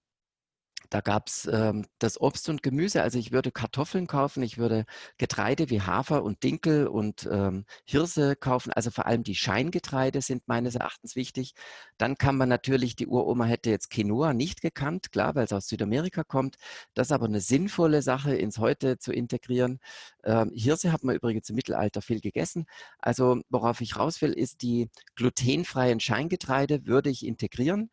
[0.90, 3.02] da gab es ähm, das Obst und Gemüse.
[3.02, 4.84] Also ich würde Kartoffeln kaufen, ich würde
[5.18, 8.72] Getreide wie Hafer und Dinkel und ähm, Hirse kaufen.
[8.72, 11.54] Also vor allem die Scheingetreide sind meines Erachtens wichtig.
[11.96, 15.68] Dann kann man natürlich, die Uroma hätte jetzt Quinoa nicht gekannt, klar, weil es aus
[15.68, 16.56] Südamerika kommt.
[16.94, 19.78] Das ist aber eine sinnvolle Sache, ins Heute zu integrieren.
[20.24, 22.66] Ähm, Hirse hat man übrigens im Mittelalter viel gegessen.
[22.98, 27.90] Also worauf ich raus will, ist die glutenfreien Scheingetreide würde ich integrieren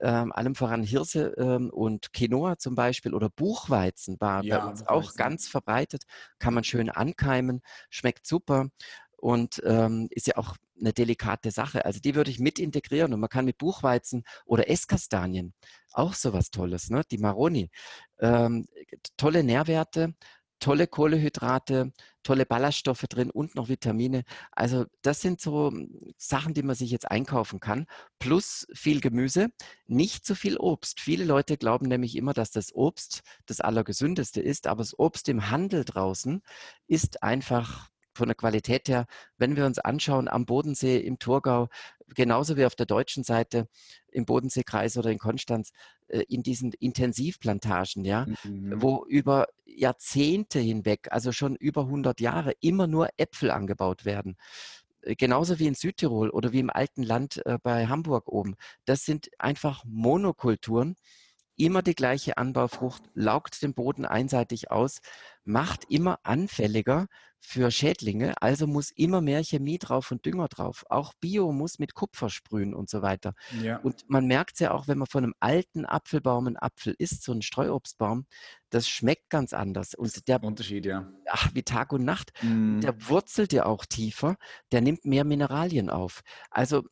[0.00, 4.86] ähm, allem voran Hirse ähm, und Quinoa zum Beispiel oder Buchweizen war ja, bei uns
[4.86, 6.04] auch ganz verbreitet,
[6.38, 7.60] kann man schön ankeimen,
[7.90, 8.68] schmeckt super
[9.16, 11.84] und ähm, ist ja auch eine delikate Sache.
[11.84, 15.52] Also die würde ich mit integrieren und man kann mit Buchweizen oder Esskastanien
[15.92, 17.02] auch sowas Tolles, ne?
[17.10, 17.70] die Maroni,
[18.18, 18.66] ähm,
[19.16, 20.14] tolle Nährwerte,
[20.60, 21.92] tolle Kohlehydrate,
[22.22, 24.24] tolle Ballaststoffe drin und noch Vitamine.
[24.52, 27.86] Also das sind so hm, Sachen, die man sich jetzt einkaufen kann.
[28.18, 29.48] Plus viel Gemüse,
[29.86, 31.00] nicht so viel Obst.
[31.00, 35.50] Viele Leute glauben nämlich immer, dass das Obst das Allergesündeste ist, aber das Obst im
[35.50, 36.42] Handel draußen
[36.86, 39.06] ist einfach von der Qualität her,
[39.38, 41.68] wenn wir uns anschauen am Bodensee, im Thurgau,
[42.14, 43.68] genauso wie auf der deutschen Seite
[44.10, 45.72] im Bodenseekreis oder in Konstanz,
[46.08, 48.82] äh, in diesen Intensivplantagen, ja, mhm.
[48.82, 54.36] wo über Jahrzehnte hinweg, also schon über 100 Jahre, immer nur Äpfel angebaut werden.
[55.02, 58.56] Äh, genauso wie in Südtirol oder wie im alten Land äh, bei Hamburg oben.
[58.84, 60.96] Das sind einfach Monokulturen,
[61.56, 65.00] immer die gleiche Anbaufrucht, laugt den Boden einseitig aus,
[65.44, 67.06] macht immer anfälliger
[67.40, 70.84] für Schädlinge, also muss immer mehr Chemie drauf und Dünger drauf.
[70.88, 73.34] Auch Bio muss mit Kupfer sprühen und so weiter.
[73.62, 73.78] Ja.
[73.78, 77.24] Und man merkt es ja auch, wenn man von einem alten Apfelbaum einen Apfel isst,
[77.24, 78.26] so einen Streuobstbaum,
[78.68, 79.94] das schmeckt ganz anders.
[79.94, 81.10] Und der Unterschied, ja.
[81.26, 82.30] Ach, wie Tag und Nacht.
[82.42, 82.80] Mm.
[82.80, 84.36] Der wurzelt ja auch tiefer,
[84.70, 86.20] der nimmt mehr Mineralien auf.
[86.50, 86.84] Also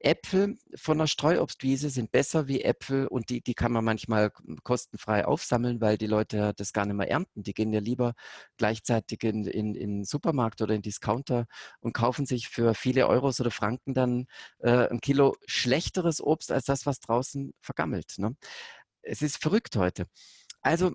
[0.00, 4.30] Äpfel von der Streuobstwiese sind besser wie Äpfel und die, die kann man manchmal
[4.62, 7.42] kostenfrei aufsammeln, weil die Leute das gar nicht mehr ernten.
[7.42, 8.14] Die gehen ja lieber
[8.56, 11.46] gleichzeitig in, in, in Supermarkt oder in Discounter
[11.80, 14.26] und kaufen sich für viele Euros oder Franken dann
[14.60, 18.14] äh, ein Kilo schlechteres Obst als das, was draußen vergammelt.
[18.16, 18.36] Ne?
[19.02, 20.06] Es ist verrückt heute.
[20.62, 20.92] Also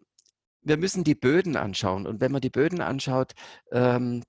[0.61, 3.33] wir müssen die Böden anschauen und wenn man die Böden anschaut,
[3.71, 4.23] ähm,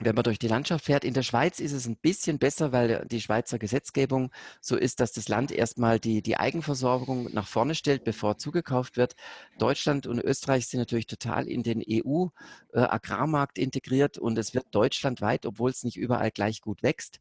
[0.00, 1.04] wenn man durch die Landschaft fährt.
[1.04, 5.12] In der Schweiz ist es ein bisschen besser, weil die Schweizer Gesetzgebung so ist, dass
[5.12, 9.14] das Land erstmal die, die Eigenversorgung nach vorne stellt, bevor zugekauft wird.
[9.58, 15.46] Deutschland und Österreich sind natürlich total in den EU-Agrarmarkt äh, integriert und es wird deutschlandweit,
[15.46, 17.18] obwohl es nicht überall gleich gut wächst,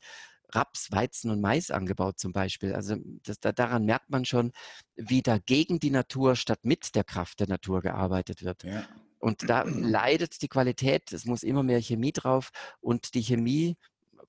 [0.54, 2.74] Raps, Weizen und Mais angebaut zum Beispiel.
[2.74, 4.52] Also das, da, daran merkt man schon,
[4.96, 8.64] wie da gegen die Natur statt mit der Kraft der Natur gearbeitet wird.
[8.64, 8.86] Ja.
[9.22, 13.78] Und da leidet die Qualität, es muss immer mehr Chemie drauf und die Chemie,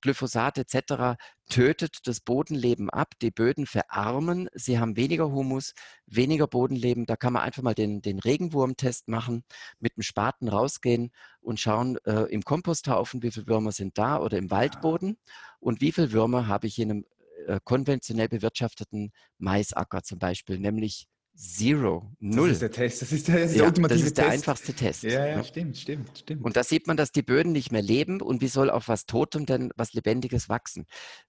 [0.03, 1.17] Glyphosat etc.
[1.49, 5.75] tötet das Bodenleben ab, die Böden verarmen, sie haben weniger Humus,
[6.07, 7.07] weniger Bodenleben.
[7.07, 9.45] Da kann man einfach mal den, den Regenwurmtest machen,
[9.79, 14.39] mit dem Spaten rausgehen und schauen äh, im Komposthaufen, wie viele Würmer sind da oder
[14.39, 15.17] im Waldboden
[15.61, 17.07] und wie viele Würmer habe ich in einem
[17.47, 22.49] äh, konventionell bewirtschafteten Maisacker zum Beispiel, nämlich Zero, null.
[22.49, 24.25] Das ist der Test, das ist der, das ist ja, der ultimative Das ist der
[24.27, 24.35] Test.
[24.37, 25.03] einfachste Test.
[25.03, 26.45] Ja, ja, stimmt, stimmt, stimmt.
[26.45, 29.07] Und da sieht man, dass die Böden nicht mehr leben und wie soll auf was
[29.07, 30.87] Totem denn was Lebendiges wachsen?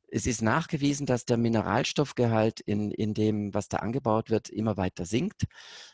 [0.09, 5.05] Es ist nachgewiesen, dass der Mineralstoffgehalt in, in dem, was da angebaut wird, immer weiter
[5.05, 5.45] sinkt.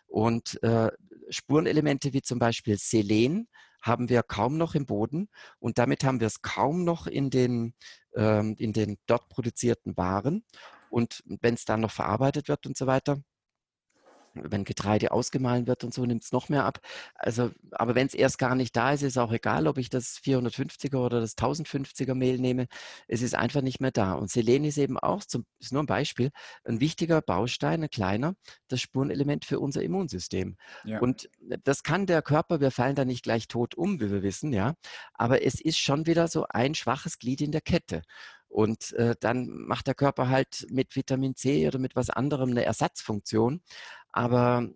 [0.07, 0.89] Und äh,
[1.29, 3.47] Spurenelemente wie zum Beispiel Selen
[3.81, 7.73] haben wir kaum noch im Boden und damit haben wir es kaum noch in den,
[8.15, 10.43] ähm, in den dort produzierten Waren.
[10.89, 13.21] Und wenn es dann noch verarbeitet wird und so weiter,
[14.33, 16.79] wenn Getreide ausgemahlen wird und so, nimmt es noch mehr ab.
[17.15, 20.19] Also, aber wenn es erst gar nicht da ist, ist auch egal, ob ich das
[20.23, 22.67] 450er oder das 1050er Mehl nehme.
[23.07, 24.13] Es ist einfach nicht mehr da.
[24.13, 26.31] Und Selen ist eben auch, zum, ist nur ein Beispiel,
[26.63, 28.35] ein wichtiger Baustein, ein kleiner,
[28.67, 30.57] das Spurenelement für unser Immunsystem.
[30.83, 30.99] Ja.
[30.99, 31.29] Und
[31.63, 34.75] das kann der Körper, wir fallen da nicht gleich tot um, wie wir wissen, ja.
[35.13, 38.01] Aber es ist schon wieder so ein schwaches Glied in der Kette.
[38.49, 42.65] Und äh, dann macht der Körper halt mit Vitamin C oder mit was anderem eine
[42.65, 43.61] Ersatzfunktion.
[44.11, 44.69] Aber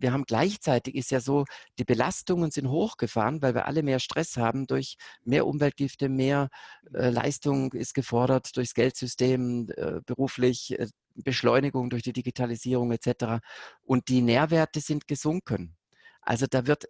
[0.00, 1.44] wir haben gleichzeitig ist ja so,
[1.78, 6.48] die Belastungen sind hochgefahren, weil wir alle mehr Stress haben durch mehr Umweltgifte, mehr
[6.94, 13.42] äh, Leistung ist gefordert durchs Geldsystem, äh, beruflich, äh, Beschleunigung durch die Digitalisierung etc.
[13.82, 15.76] Und die Nährwerte sind gesunken.
[16.22, 16.86] Also da wird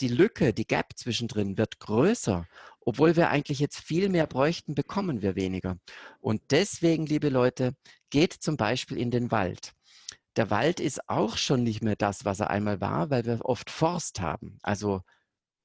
[0.00, 2.46] die Lücke, die Gap zwischendrin wird größer.
[2.80, 5.78] Obwohl wir eigentlich jetzt viel mehr bräuchten, bekommen wir weniger.
[6.20, 7.74] Und deswegen, liebe Leute,
[8.10, 9.72] geht zum Beispiel in den Wald
[10.36, 13.70] der Wald ist auch schon nicht mehr das, was er einmal war, weil wir oft
[13.70, 14.58] Forst haben.
[14.62, 15.02] Also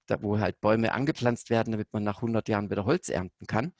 [0.07, 3.73] da, wo halt Bäume angepflanzt werden, damit man nach 100 Jahren wieder Holz ernten kann.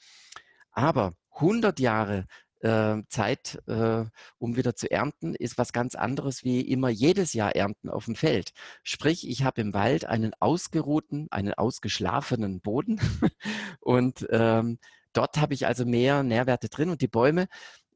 [0.72, 2.26] Aber 100 Jahre
[2.60, 4.04] äh, Zeit, äh,
[4.38, 8.16] um wieder zu ernten, ist was ganz anderes wie immer jedes Jahr ernten auf dem
[8.16, 8.52] Feld.
[8.82, 13.00] Sprich, ich habe im Wald einen ausgeruhten, einen ausgeschlafenen Boden
[13.80, 14.78] und ähm,
[15.12, 17.46] dort habe ich also mehr Nährwerte drin und die Bäume,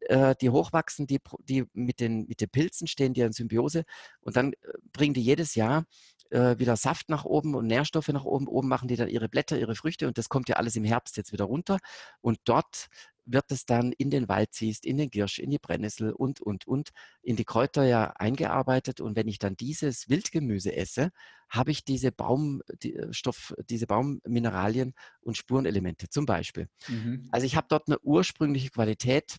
[0.08, 3.84] äh, die hochwachsen, die, die mit, den, mit den Pilzen stehen, die in Symbiose
[4.20, 4.56] und dann äh,
[4.92, 5.84] bringen die jedes Jahr
[6.30, 8.48] äh, wieder Saft nach oben und Nährstoffe nach oben.
[8.48, 11.16] Oben machen die dann ihre Blätter, ihre Früchte und das kommt ja alles im Herbst
[11.16, 11.78] jetzt wieder runter.
[12.20, 12.88] Und dort
[13.24, 16.66] wird es dann in den Wald ziehst, in den Girsch, in die Brennnessel und, und,
[16.66, 16.90] und,
[17.22, 19.00] in die Kräuter ja eingearbeitet.
[19.00, 21.10] Und wenn ich dann dieses Wildgemüse esse,
[21.48, 26.68] habe ich diese Baumstoff, die, diese Baummineralien und Spurenelemente zum Beispiel.
[26.88, 27.28] Mhm.
[27.30, 29.36] Also ich habe dort eine ursprüngliche Qualität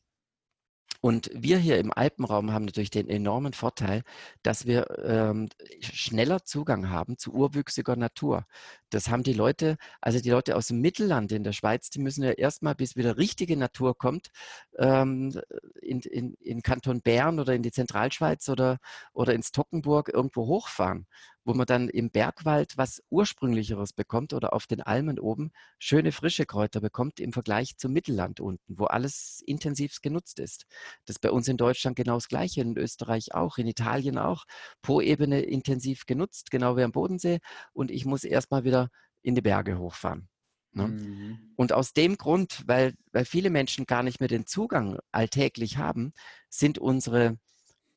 [1.02, 4.04] und wir hier im Alpenraum haben natürlich den enormen Vorteil,
[4.42, 5.50] dass wir ähm,
[5.82, 8.46] schneller Zugang haben zu urwüchsiger Natur.
[8.90, 12.24] Das haben die Leute, also die Leute aus dem Mittelland in der Schweiz, die müssen
[12.24, 14.30] ja erstmal, bis wieder richtige Natur kommt,
[14.78, 15.38] ähm,
[15.82, 18.78] in, in, in Kanton Bern oder in die Zentralschweiz oder,
[19.14, 21.08] oder ins Tockenburg irgendwo hochfahren
[21.46, 26.46] wo man dann im Bergwald was ursprünglicheres bekommt oder auf den Almen oben schöne frische
[26.46, 30.66] Kräuter bekommt im Vergleich zum Mittelland unten, wo alles intensiv genutzt ist.
[31.06, 34.46] Das ist bei uns in Deutschland genau das Gleiche, in Österreich auch, in Italien auch.
[34.82, 37.40] Po-Ebene intensiv genutzt, genau wie am Bodensee.
[37.74, 38.90] Und ich muss erstmal wieder
[39.22, 40.30] in die Berge hochfahren.
[40.74, 40.88] Ne?
[40.88, 41.54] Mhm.
[41.56, 46.14] Und aus dem Grund, weil, weil viele Menschen gar nicht mehr den Zugang alltäglich haben,
[46.50, 47.38] sind unsere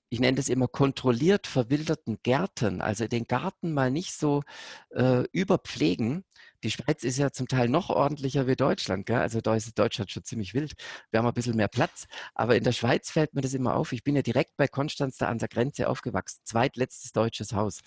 [0.08, 4.42] ich nenne das immer kontrolliert verwilderten Gärten, also den Garten mal nicht so
[4.90, 6.24] äh, überpflegen.
[6.62, 9.18] Die Schweiz ist ja zum Teil noch ordentlicher wie Deutschland, gell?
[9.18, 10.74] also da ist Deutschland schon ziemlich wild.
[11.10, 13.92] Wir haben ein bisschen mehr Platz, aber in der Schweiz fällt mir das immer auf.
[13.92, 17.80] Ich bin ja direkt bei Konstanz da an der Grenze aufgewachsen, zweitletztes deutsches Haus.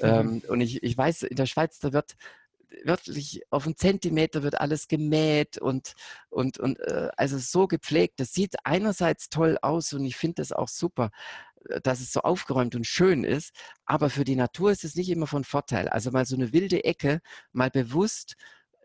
[0.00, 0.08] Mhm.
[0.08, 2.16] Ähm, und ich, ich weiß, in der Schweiz, da wird
[2.82, 5.94] wirklich auf einen Zentimeter wird alles gemäht und,
[6.30, 8.20] und, und äh, also so gepflegt.
[8.20, 11.10] Das sieht einerseits toll aus und ich finde das auch super.
[11.82, 13.52] Dass es so aufgeräumt und schön ist.
[13.86, 15.88] Aber für die Natur ist es nicht immer von Vorteil.
[15.88, 17.20] Also mal so eine wilde Ecke,
[17.52, 18.36] mal bewusst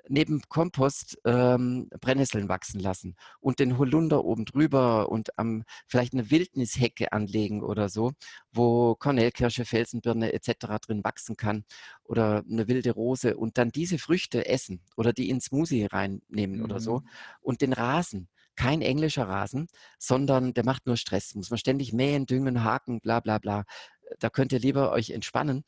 [0.10, 6.30] neben Kompost ähm, Brennnesseln wachsen lassen und den Holunder oben drüber und am, vielleicht eine
[6.32, 8.12] Wildnishecke anlegen oder so,
[8.52, 10.80] wo Kornelkirsche, Felsenbirne etc.
[10.82, 11.64] drin wachsen kann
[12.04, 16.64] oder eine wilde Rose und dann diese Früchte essen oder die ins Smoothie reinnehmen mhm.
[16.64, 17.08] oder so mhm.
[17.42, 18.28] und den Rasen
[18.60, 19.68] kein englischer Rasen,
[19.98, 21.34] sondern der macht nur Stress.
[21.34, 23.64] Muss man ständig mähen, düngen, haken, bla bla bla.
[24.20, 25.64] Da könnt ihr lieber euch entspannen.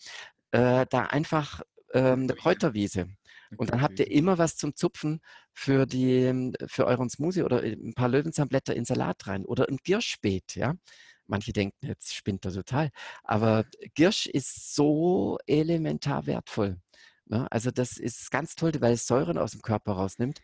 [0.52, 1.62] Äh, da einfach
[1.94, 3.08] ähm, eine Kräuterwiese.
[3.56, 5.22] Und dann habt ihr immer was zum Zupfen
[5.54, 10.56] für, die, für euren Smoothie oder ein paar Löwenzahnblätter in Salat rein oder ein Girschbeet,
[10.56, 10.76] ja.
[11.28, 12.90] Manche denken, jetzt spinnt er total.
[13.24, 13.64] Aber
[13.96, 16.78] Girsch ist so elementar wertvoll.
[17.26, 17.48] Ne?
[17.52, 20.42] Also das ist ganz toll, weil es Säuren aus dem Körper rausnimmt.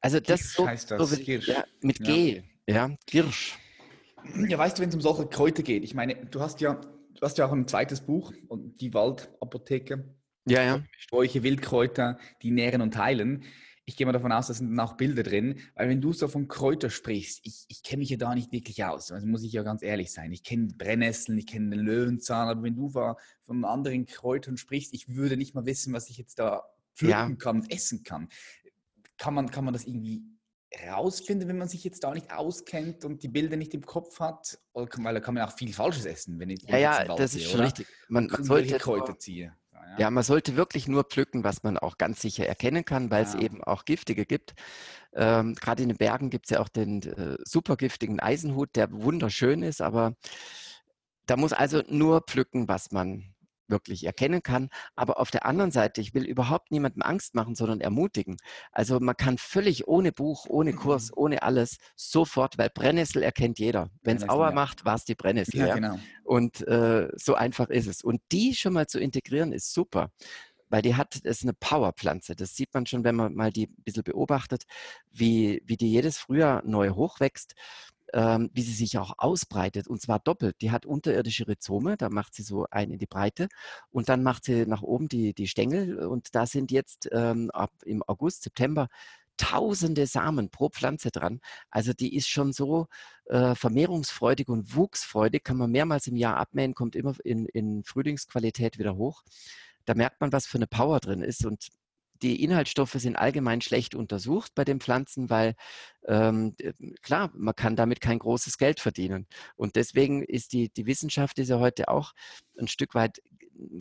[0.00, 1.48] Also das, so, heißt das, so Girsch.
[1.48, 3.58] Ja, mit G, ja, ja Girsch.
[4.48, 7.20] Ja, weißt du, wenn es um solche Kräuter geht, ich meine, du hast ja, du
[7.20, 10.04] hast ja auch ein zweites Buch, die Waldapotheke.
[10.46, 10.82] Ja, ja.
[10.96, 13.44] Sträuche, Wildkräuter, die nähren und heilen.
[13.84, 16.28] Ich gehe mal davon aus, da sind dann auch Bilder drin, weil wenn du so
[16.28, 19.10] von Kräuter sprichst, ich, ich kenne mich ja da nicht wirklich aus.
[19.10, 20.30] Also muss ich ja ganz ehrlich sein.
[20.30, 25.14] Ich kenne Brennnesseln, ich kenne den Löwenzahn, aber wenn du von anderen Kräutern sprichst, ich
[25.14, 27.36] würde nicht mal wissen, was ich jetzt da pflücken ja.
[27.36, 28.28] kann, essen kann
[29.18, 30.22] kann man, kann man das irgendwie
[30.88, 34.58] rausfinden, wenn man sich jetzt da nicht auskennt und die Bilder nicht im Kopf hat?
[34.72, 37.44] Oder weil da kann man auch viel Falsches essen, wenn ich Ja, ja, das ist
[37.44, 37.64] schon oder?
[37.66, 37.86] richtig.
[38.08, 39.56] Man, man sollte Kräuter ziehe.
[39.72, 40.10] Ja, ja.
[40.10, 43.28] man sollte wirklich nur pflücken, was man auch ganz sicher erkennen kann, weil ja.
[43.28, 44.54] es eben auch giftige gibt.
[45.14, 49.62] Ähm, Gerade in den Bergen gibt es ja auch den äh, supergiftigen Eisenhut, der wunderschön
[49.62, 50.14] ist, aber
[51.26, 53.34] da muss also nur pflücken, was man
[53.68, 54.68] wirklich erkennen kann.
[54.96, 58.36] Aber auf der anderen Seite, ich will überhaupt niemandem Angst machen, sondern ermutigen.
[58.72, 61.16] Also man kann völlig ohne Buch, ohne Kurs, mhm.
[61.16, 63.90] ohne alles sofort, weil Brennnessel erkennt jeder.
[64.02, 64.54] Wenn es Auer ja.
[64.54, 65.60] macht, war es die Brennnessel.
[65.60, 65.74] Ja, ja.
[65.74, 65.98] Genau.
[66.24, 68.02] Und äh, so einfach ist es.
[68.02, 70.10] Und die schon mal zu integrieren, ist super
[70.70, 72.36] weil die hat, ist eine Powerpflanze.
[72.36, 74.64] Das sieht man schon, wenn man mal die ein bisschen beobachtet,
[75.10, 77.54] wie, wie die jedes Frühjahr neu hochwächst
[78.12, 80.56] ähm, wie sie sich auch ausbreitet und zwar doppelt.
[80.60, 83.48] Die hat unterirdische Rhizome, da macht sie so ein in die Breite
[83.90, 87.72] und dann macht sie nach oben die, die Stängel und da sind jetzt ähm, ab
[87.84, 88.88] im August, September
[89.38, 91.40] tausende Samen pro Pflanze dran.
[91.70, 92.88] Also die ist schon so
[93.26, 98.78] äh, vermehrungsfreudig und wuchsfreudig, kann man mehrmals im Jahr abmähen, kommt immer in, in Frühlingsqualität
[98.78, 99.22] wieder hoch.
[99.86, 101.46] Da merkt man, was für eine Power drin ist.
[101.46, 101.68] Und
[102.22, 105.54] die Inhaltsstoffe sind allgemein schlecht untersucht bei den Pflanzen, weil
[106.06, 106.54] ähm,
[107.02, 109.26] klar, man kann damit kein großes Geld verdienen.
[109.56, 112.12] Und deswegen ist die, die Wissenschaft ist ja heute auch
[112.58, 113.20] ein Stück weit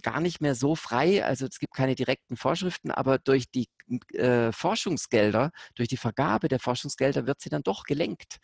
[0.01, 1.23] gar nicht mehr so frei.
[1.23, 3.67] Also es gibt keine direkten Vorschriften, aber durch die
[4.13, 8.37] äh, Forschungsgelder, durch die Vergabe der Forschungsgelder wird sie dann doch gelenkt.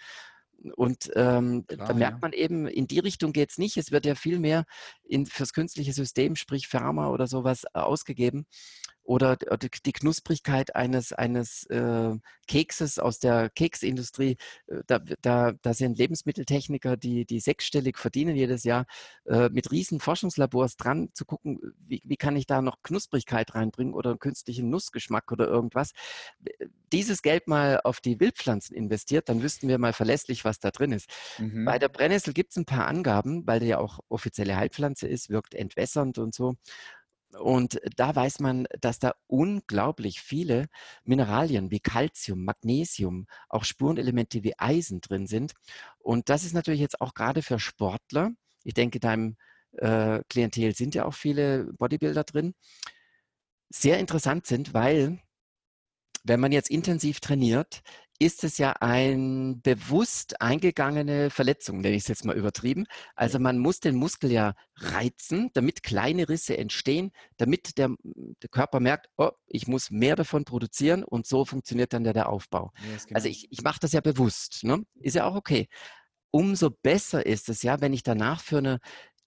[0.76, 3.76] Und ähm, Klar, da merkt man eben, in die Richtung geht es nicht.
[3.76, 4.64] Es wird ja viel mehr
[5.04, 8.46] in, fürs künstliche System, sprich Pharma oder sowas, ausgegeben
[9.04, 12.16] oder die Knusprigkeit eines, eines äh,
[12.48, 14.38] Kekses aus der Keksindustrie.
[14.68, 18.86] Äh, da, da, da sind Lebensmitteltechniker, die, die sechsstellig verdienen jedes Jahr,
[19.26, 23.94] äh, mit riesen Forschungslabors dran zu gucken, wie, wie kann ich da noch Knusprigkeit reinbringen
[23.94, 25.92] oder einen künstlichen Nussgeschmack oder irgendwas.
[26.94, 30.94] Dieses Geld mal auf die Wildpflanzen investiert, dann wüssten wir mal verlässlich, was da drin
[30.94, 31.10] ist.
[31.40, 31.66] Mhm.
[31.66, 35.30] Bei der Brennnessel gibt es ein paar Angaben, weil der ja auch offizielle Heilpflanze ist,
[35.30, 36.56] wirkt entwässernd und so.
[37.40, 40.68] Und da weiß man, dass da unglaublich viele
[41.04, 45.54] Mineralien wie Calcium, Magnesium, auch Spurenelemente wie Eisen drin sind.
[46.00, 48.32] Und das ist natürlich jetzt auch gerade für Sportler,
[48.64, 49.36] ich denke, deinem
[49.78, 52.54] äh, Klientel sind ja auch viele Bodybuilder drin,
[53.70, 55.20] sehr interessant sind, weil
[56.24, 57.82] wenn man jetzt intensiv trainiert,
[58.20, 62.86] ist es ja eine bewusst eingegangene Verletzung, nenne ich es jetzt mal übertrieben.
[63.16, 68.80] Also man muss den Muskel ja reizen, damit kleine Risse entstehen, damit der, der Körper
[68.80, 72.72] merkt, oh, ich muss mehr davon produzieren und so funktioniert dann ja der Aufbau.
[72.92, 73.18] Yes, genau.
[73.18, 74.86] Also ich, ich mache das ja bewusst, ne?
[75.00, 75.68] ist ja auch okay.
[76.32, 78.80] Umso besser ist es ja, wenn ich danach für eine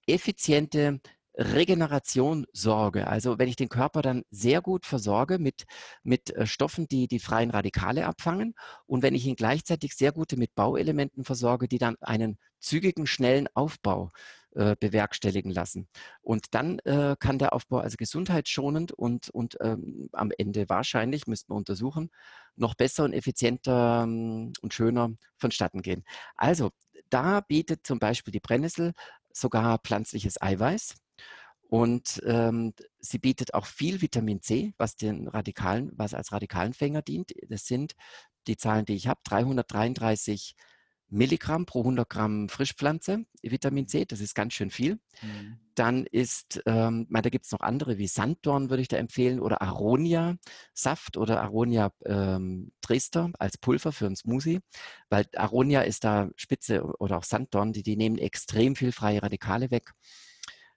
[0.06, 1.00] effiziente
[1.36, 3.06] Regeneration sorge.
[3.08, 5.64] Also wenn ich den Körper dann sehr gut versorge mit,
[6.02, 8.54] mit äh, Stoffen, die die freien Radikale abfangen
[8.86, 13.48] und wenn ich ihn gleichzeitig sehr gut mit Bauelementen versorge, die dann einen zügigen, schnellen
[13.54, 14.10] Aufbau
[14.54, 15.88] äh, bewerkstelligen lassen.
[16.22, 21.52] Und dann äh, kann der Aufbau also gesundheitsschonend und, und ähm, am Ende wahrscheinlich, müssten
[21.52, 22.10] wir untersuchen,
[22.56, 26.04] noch besser und effizienter ähm, und schöner vonstatten gehen.
[26.36, 26.70] Also
[27.10, 28.92] da bietet zum Beispiel die Brennnessel
[29.32, 30.94] sogar pflanzliches Eiweiß.
[31.68, 37.32] Und ähm, sie bietet auch viel Vitamin C, was den Radikalen, was als Radikalenfänger dient.
[37.48, 37.94] Das sind
[38.46, 40.54] die Zahlen, die ich habe, 333
[41.08, 44.98] Milligramm pro 100 Gramm Frischpflanze, Vitamin C, das ist ganz schön viel.
[45.22, 45.58] Mhm.
[45.76, 49.62] Dann ist, ähm, da gibt es noch andere wie Sanddorn, würde ich da empfehlen, oder
[49.62, 52.72] Aronia-Saft oder Aronia ähm,
[53.38, 54.60] als Pulver für ein Smoothie,
[55.08, 59.70] weil Aronia ist da Spitze oder auch Sanddorn, die, die nehmen extrem viel freie Radikale
[59.70, 59.92] weg.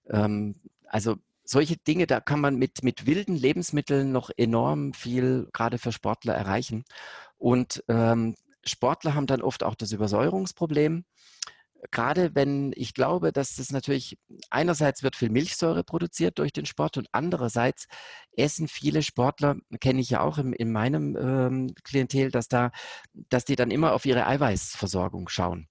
[0.09, 5.79] Ähm, also solche Dinge, da kann man mit, mit wilden Lebensmitteln noch enorm viel gerade
[5.79, 6.83] für Sportler erreichen.
[7.37, 11.05] Und ähm, Sportler haben dann oft auch das Übersäuerungsproblem.
[11.91, 14.17] Gerade wenn ich glaube, dass das natürlich
[14.49, 17.87] einerseits wird viel Milchsäure produziert durch den Sport und andererseits
[18.35, 22.71] essen viele Sportler, kenne ich ja auch in, in meinem ähm, Klientel, dass da,
[23.29, 25.67] dass die dann immer auf ihre Eiweißversorgung schauen.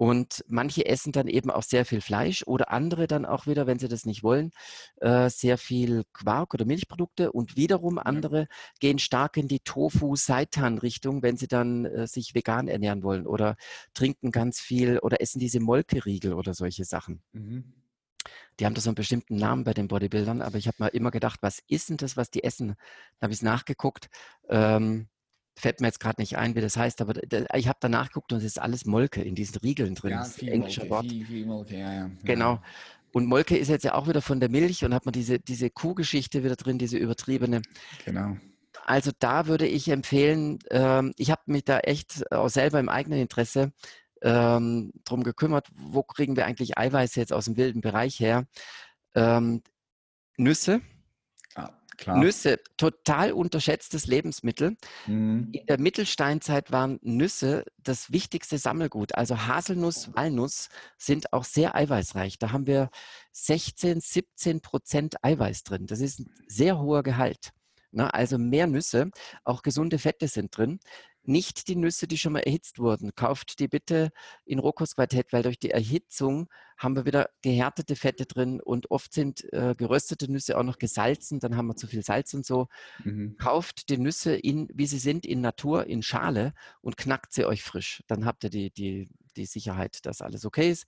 [0.00, 3.78] Und manche essen dann eben auch sehr viel Fleisch oder andere dann auch wieder, wenn
[3.78, 4.50] sie das nicht wollen,
[5.02, 7.30] äh, sehr viel Quark oder Milchprodukte.
[7.32, 8.48] Und wiederum andere
[8.78, 13.56] gehen stark in die Tofu-Seitan-Richtung, wenn sie dann äh, sich vegan ernähren wollen oder
[13.92, 17.22] trinken ganz viel oder essen diese Molkeriegel oder solche Sachen.
[17.32, 17.74] Mhm.
[18.58, 21.10] Die haben da so einen bestimmten Namen bei den Bodybuildern, aber ich habe mal immer
[21.10, 22.68] gedacht, was ist denn das, was die essen?
[23.18, 24.08] Da habe ich es nachgeguckt.
[24.48, 25.08] Ähm,
[25.60, 27.14] fällt mir jetzt gerade nicht ein, wie das heißt, aber
[27.54, 30.12] ich habe da nachgeguckt und es ist alles Molke in diesen Riegeln drin.
[30.12, 31.06] Ja, viel englische Molke, Wort.
[31.06, 32.10] Viel, viel Molke, ja, ja.
[32.24, 32.60] Genau.
[33.12, 35.70] Und Molke ist jetzt ja auch wieder von der Milch und hat man diese, diese
[35.70, 37.62] Kuhgeschichte wieder drin, diese übertriebene.
[38.04, 38.36] Genau.
[38.84, 43.20] Also da würde ich empfehlen, ähm, ich habe mich da echt auch selber im eigenen
[43.20, 43.72] Interesse
[44.22, 48.46] ähm, drum gekümmert, wo kriegen wir eigentlich Eiweiß jetzt aus dem wilden Bereich her?
[49.14, 49.62] Ähm,
[50.36, 50.80] Nüsse,
[52.00, 52.16] Klar.
[52.16, 54.76] Nüsse, total unterschätztes Lebensmittel.
[55.06, 55.50] Mhm.
[55.52, 59.14] In der Mittelsteinzeit waren Nüsse das wichtigste Sammelgut.
[59.14, 62.38] Also Haselnuss, Walnuss sind auch sehr eiweißreich.
[62.38, 62.88] Da haben wir
[63.32, 65.86] 16, 17 Prozent Eiweiß drin.
[65.86, 67.50] Das ist ein sehr hoher Gehalt.
[67.92, 69.10] Na, also mehr Nüsse,
[69.44, 70.78] auch gesunde Fette sind drin
[71.24, 73.14] nicht die Nüsse, die schon mal erhitzt wurden.
[73.14, 74.10] Kauft die bitte
[74.44, 76.48] in Rohkostquartett, weil durch die Erhitzung
[76.78, 81.38] haben wir wieder gehärtete Fette drin und oft sind äh, geröstete Nüsse auch noch gesalzen,
[81.38, 82.68] dann haben wir zu viel Salz und so.
[83.04, 83.36] Mhm.
[83.36, 87.62] Kauft die Nüsse, in, wie sie sind, in Natur, in Schale und knackt sie euch
[87.62, 88.02] frisch.
[88.06, 90.86] Dann habt ihr die, die, die Sicherheit, dass alles okay ist.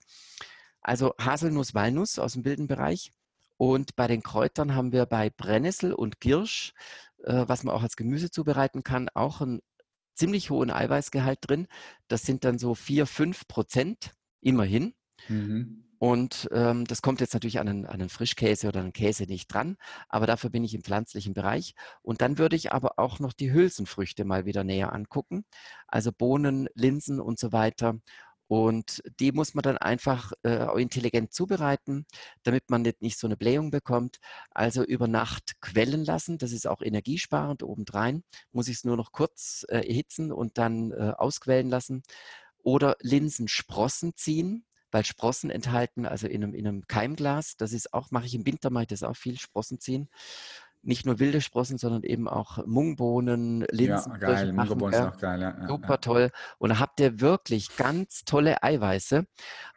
[0.81, 3.11] Also Haselnuss, Walnuss aus dem wilden Bereich.
[3.57, 6.73] Und bei den Kräutern haben wir bei Brennnessel und Girsch,
[7.23, 9.61] äh, was man auch als Gemüse zubereiten kann, auch ein
[10.13, 11.67] ziemlich hohen Eiweißgehalt drin.
[12.07, 14.11] Das sind dann so 4, 5 Prozent
[14.41, 14.93] immerhin.
[15.27, 15.83] Mhm.
[16.03, 19.47] Und ähm, das kommt jetzt natürlich an einen, an einen, Frischkäse oder einen Käse nicht
[19.47, 19.77] dran,
[20.09, 21.75] aber dafür bin ich im pflanzlichen Bereich.
[22.01, 25.45] Und dann würde ich aber auch noch die Hülsenfrüchte mal wieder näher angucken,
[25.87, 27.99] also Bohnen, Linsen und so weiter.
[28.53, 32.05] Und die muss man dann einfach äh, intelligent zubereiten,
[32.43, 34.19] damit man nicht, nicht so eine Blähung bekommt.
[34.51, 38.23] Also über Nacht quellen lassen, das ist auch energiesparend obendrein.
[38.51, 42.03] Muss ich es nur noch kurz äh, erhitzen und dann äh, ausquellen lassen.
[42.59, 48.11] Oder Linsensprossen ziehen, weil Sprossen enthalten, also in einem, in einem Keimglas, das ist auch,
[48.11, 50.09] mache ich im Winter, mache ich das auch viel, Sprossen ziehen
[50.83, 54.11] nicht nur wilde Sprossen, sondern eben auch Mungbohnen, Linsen.
[54.13, 55.41] Ja, geil, Mungbohnen ist auch geil.
[55.41, 55.97] Ja, super ja.
[55.97, 56.31] toll.
[56.59, 59.25] Und da habt ihr wirklich ganz tolle Eiweiße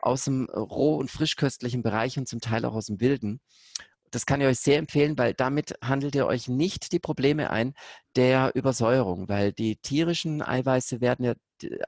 [0.01, 3.41] aus dem roh- und frischköstlichen Bereich und zum Teil auch aus dem wilden.
[4.11, 7.75] Das kann ich euch sehr empfehlen, weil damit handelt ihr euch nicht die Probleme ein
[8.15, 11.35] der Übersäuerung, weil die tierischen Eiweiße werden ja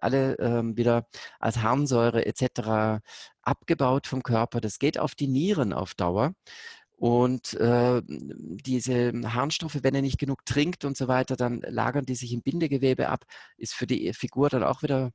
[0.00, 1.06] alle ähm, wieder
[1.38, 3.00] als Harnsäure etc.
[3.42, 4.60] abgebaut vom Körper.
[4.60, 6.32] Das geht auf die Nieren auf Dauer.
[6.98, 12.16] Und äh, diese Harnstoffe, wenn er nicht genug trinkt und so weiter, dann lagern die
[12.16, 13.24] sich im Bindegewebe ab,
[13.56, 15.12] ist für die Figur dann auch wieder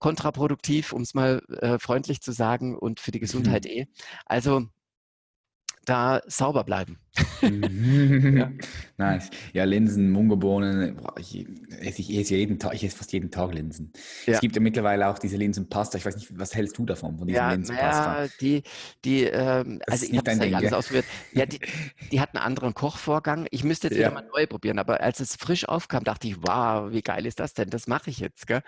[0.00, 3.86] kontraproduktiv, um es mal äh, freundlich zu sagen, und für die Gesundheit eh.
[4.26, 4.66] Also
[5.84, 6.98] da sauber bleiben.
[7.42, 8.36] Mhm.
[8.38, 8.50] ja.
[8.96, 9.30] Nice.
[9.52, 11.48] Ja, Linsen, Mungobohnen, ich
[11.80, 13.92] esse, ich esse jeden Tag, ich esse fast jeden Tag Linsen.
[14.24, 14.34] Ja.
[14.34, 15.98] Es gibt ja mittlerweile auch diese Linsenpasta.
[15.98, 18.22] Ich weiß nicht, was hältst du davon, von dieser ja, Linsenpasta?
[18.22, 18.62] Ja, die,
[19.04, 21.06] die, ähm, also ich habe das ja alles ausprobiert.
[21.32, 21.58] Ja, die,
[22.12, 23.48] die hat einen anderen Kochvorgang.
[23.50, 26.92] Ich müsste jetzt wieder mal neu probieren, aber als es frisch aufkam, dachte ich, wow,
[26.92, 27.68] wie geil ist das denn?
[27.68, 28.62] Das mache ich jetzt, gell?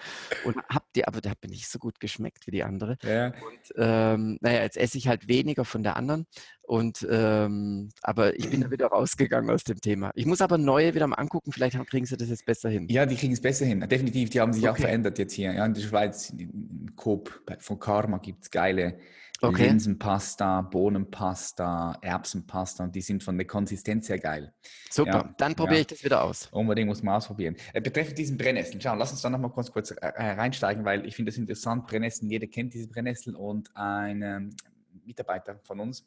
[0.45, 2.99] Und hab die, aber der hat mir nicht so gut geschmeckt wie die andere.
[3.05, 3.27] Ja.
[3.27, 6.27] Und ähm, naja, jetzt esse ich halt weniger von der anderen.
[6.67, 10.11] Und ähm, aber ich bin da wieder rausgegangen aus dem Thema.
[10.15, 12.87] Ich muss aber neue wieder mal angucken, vielleicht kriegen sie das jetzt besser hin.
[12.89, 13.81] Ja, die kriegen es besser hin.
[13.89, 14.71] Definitiv, die haben sich okay.
[14.71, 15.53] auch verändert jetzt hier.
[15.53, 18.99] Ja, in der Schweiz, in Coop von Karma gibt es geile
[19.41, 19.67] okay.
[19.67, 24.53] Linsenpasta, Bohnenpasta, Erbsenpasta und die sind von der Konsistenz her geil.
[24.91, 25.81] Super, ja, dann probiere ja.
[25.83, 26.49] ich das wieder aus.
[26.53, 27.57] Unbedingt muss man ausprobieren.
[27.73, 31.07] Äh, betreffend diesen Brennnesseln, schau, lass uns da nochmal kurz, kurz äh, äh, reinsteigen, weil
[31.07, 31.87] ich finde das interessant.
[31.87, 34.57] Brennnesseln, jeder kennt diese Brennnesseln und ein ähm,
[35.05, 36.05] Mitarbeiter von uns,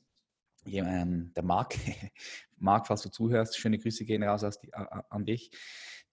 [0.65, 1.75] ähm, der Marc,
[2.57, 5.51] Marc, falls du zuhörst, schöne Grüße gehen raus die, an dich,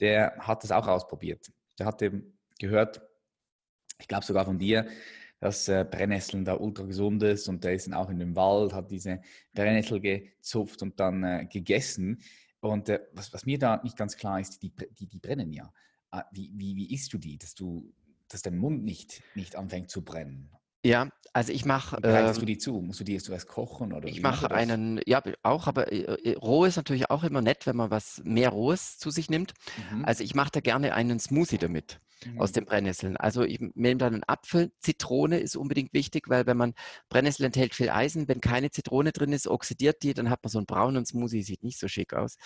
[0.00, 1.50] der hat das auch ausprobiert.
[1.78, 2.22] Der hatte
[2.58, 3.00] gehört,
[3.98, 4.86] ich glaube sogar von dir,
[5.40, 8.72] dass äh, Brennnesseln da ultra gesund ist und der ist dann auch in dem Wald,
[8.72, 9.20] hat diese
[9.52, 12.22] Brennnessel gezupft und dann äh, gegessen.
[12.60, 15.72] Und äh, was, was, mir da nicht ganz klar ist, die, die, die brennen ja.
[16.10, 17.92] Ah, wie, wie, wie isst du die, dass du,
[18.28, 20.50] dass dein Mund nicht, nicht anfängt zu brennen?
[20.86, 22.00] Ja, also ich mache.
[22.00, 22.80] Bereitest ähm, du die zu?
[22.80, 23.92] Musst du die erst zuerst kochen?
[23.92, 27.66] Oder ich mache einen, ja, auch, aber äh, äh, roh ist natürlich auch immer nett,
[27.66, 29.52] wenn man was mehr Rohes zu sich nimmt.
[29.90, 30.04] Mhm.
[30.04, 32.40] Also ich mache da gerne einen Smoothie damit mhm.
[32.40, 33.16] aus den Brennnesseln.
[33.16, 34.72] Also ich nehme dann einen Apfel.
[34.80, 36.72] Zitrone ist unbedingt wichtig, weil wenn man
[37.08, 40.58] Brennnessel enthält viel Eisen, wenn keine Zitrone drin ist, oxidiert die, dann hat man so
[40.58, 42.36] einen braunen Smoothie, sieht nicht so schick aus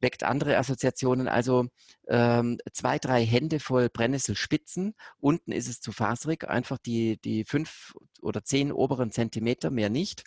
[0.00, 1.28] weckt andere Assoziationen.
[1.28, 1.66] Also
[2.08, 4.94] ähm, zwei, drei Hände voll Brennnesselspitzen.
[5.18, 10.24] Unten ist es zu faserig, einfach die, die fünf oder zehn oberen Zentimeter, mehr nicht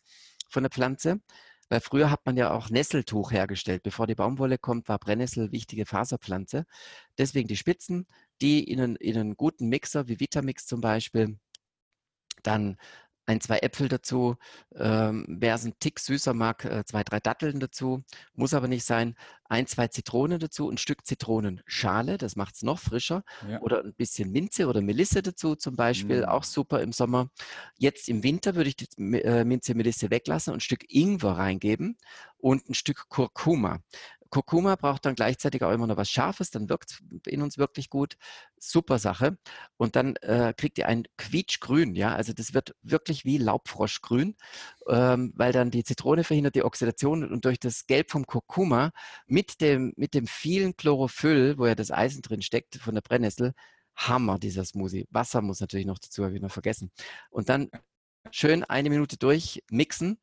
[0.49, 1.21] von der Pflanze.
[1.69, 3.83] Weil früher hat man ja auch Nesseltuch hergestellt.
[3.83, 6.65] Bevor die Baumwolle kommt, war Brennnessel wichtige Faserpflanze.
[7.17, 8.07] Deswegen die Spitzen,
[8.41, 11.37] die in einen, in einen guten Mixer wie Vitamix zum Beispiel,
[12.43, 12.77] dann
[13.27, 14.37] ein, zwei Äpfel dazu.
[14.75, 18.03] Ähm, Wer es einen Tick süßer mag, äh, zwei, drei Datteln dazu.
[18.33, 19.15] Muss aber nicht sein.
[19.49, 23.23] Ein, zwei Zitronen dazu, ein Stück Zitronenschale, das macht es noch frischer.
[23.47, 23.61] Ja.
[23.61, 26.25] Oder ein bisschen Minze oder Melisse dazu zum Beispiel, mm.
[26.25, 27.29] auch super im Sommer.
[27.77, 28.87] Jetzt im Winter würde ich die
[29.21, 31.97] äh, Minze, Melisse weglassen und ein Stück Ingwer reingeben
[32.39, 33.79] und ein Stück Kurkuma.
[34.29, 37.89] Kurkuma braucht dann gleichzeitig auch immer noch was Scharfes, dann wirkt es in uns wirklich
[37.89, 38.17] gut.
[38.59, 39.37] Super Sache.
[39.77, 44.35] Und dann äh, kriegt ihr ein Quietschgrün, ja, also das wird wirklich wie Laubfroschgrün,
[44.87, 48.91] ähm, weil dann die Zitrone verhindert die Oxidation und durch das Gelb vom Kurkuma
[49.27, 53.53] mit dem, mit dem vielen Chlorophyll, wo ja das Eisen drin steckt von der Brennnessel,
[53.95, 55.07] Hammer, dieser Smoothie.
[55.09, 56.91] Wasser muss natürlich noch dazu, habe ich noch vergessen.
[57.29, 57.69] Und dann
[58.31, 60.19] schön eine Minute durchmixen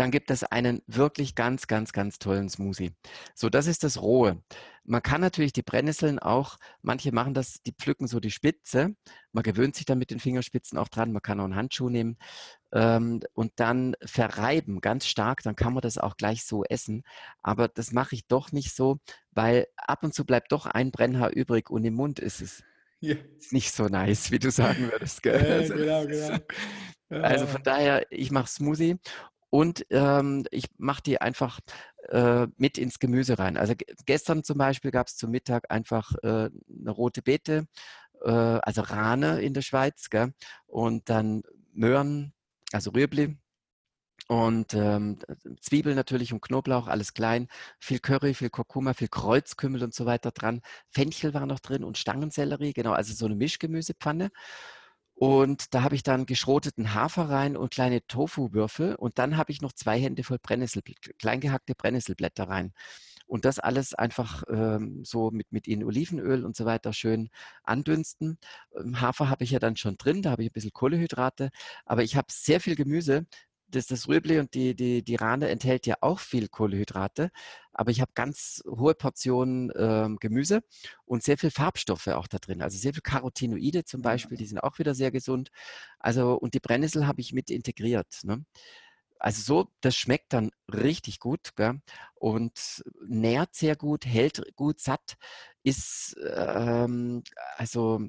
[0.00, 2.92] dann gibt es einen wirklich ganz, ganz, ganz tollen Smoothie.
[3.34, 4.42] So, das ist das Rohe.
[4.82, 8.94] Man kann natürlich die Brennnesseln auch, manche machen das, die pflücken so die Spitze.
[9.32, 11.12] Man gewöhnt sich dann mit den Fingerspitzen auch dran.
[11.12, 12.16] Man kann auch einen Handschuh nehmen
[12.72, 15.42] ähm, und dann verreiben ganz stark.
[15.42, 17.02] Dann kann man das auch gleich so essen.
[17.42, 19.00] Aber das mache ich doch nicht so,
[19.32, 22.62] weil ab und zu bleibt doch ein Brennhaar übrig und im Mund ist es
[23.00, 23.16] ja.
[23.50, 25.22] nicht so nice, wie du sagen würdest.
[25.22, 25.44] Gell?
[25.46, 26.38] Ja, also, genau, genau.
[27.10, 28.96] Also von daher, ich mache Smoothie
[29.50, 31.60] und ähm, ich mache die einfach
[32.08, 33.56] äh, mit ins Gemüse rein.
[33.56, 33.74] Also
[34.06, 37.66] gestern zum Beispiel gab es zum Mittag einfach äh, eine rote Beete,
[38.24, 40.32] äh, also Rane in der Schweiz, gell?
[40.66, 41.42] und dann
[41.72, 42.32] Möhren,
[42.72, 43.36] also Rüebli,
[44.28, 45.18] und ähm,
[45.60, 47.48] Zwiebeln natürlich und Knoblauch, alles klein.
[47.80, 50.60] Viel Curry, viel Kurkuma, viel Kreuzkümmel und so weiter dran.
[50.88, 54.30] Fenchel war noch drin und Stangensellerie, genau, also so eine Mischgemüsepfanne.
[55.20, 58.94] Und da habe ich dann geschroteten Hafer rein und kleine Tofu-Würfel.
[58.94, 60.82] Und dann habe ich noch zwei Hände voll Brennnessel,
[61.18, 62.72] kleingehackte Brennnesselblätter rein.
[63.26, 67.28] Und das alles einfach ähm, so mit, mit in Olivenöl und so weiter schön
[67.64, 68.38] andünsten.
[68.74, 71.50] Ähm, Hafer habe ich ja dann schon drin, da habe ich ein bisschen Kohlehydrate.
[71.84, 73.26] Aber ich habe sehr viel Gemüse,
[73.68, 77.30] das, das Rüebli und die, die, die Rane enthält ja auch viel Kohlenhydrate,
[77.80, 80.62] aber ich habe ganz hohe Portionen ähm, Gemüse
[81.06, 82.60] und sehr viel Farbstoffe auch da drin.
[82.60, 85.50] Also sehr viel Carotinoide zum Beispiel, die sind auch wieder sehr gesund.
[85.98, 88.20] Also und die Brennnessel habe ich mit integriert.
[88.22, 88.44] Ne?
[89.18, 91.80] Also so, das schmeckt dann richtig gut gell?
[92.16, 95.16] und nährt sehr gut, hält gut satt,
[95.62, 97.22] ist ähm,
[97.56, 98.02] also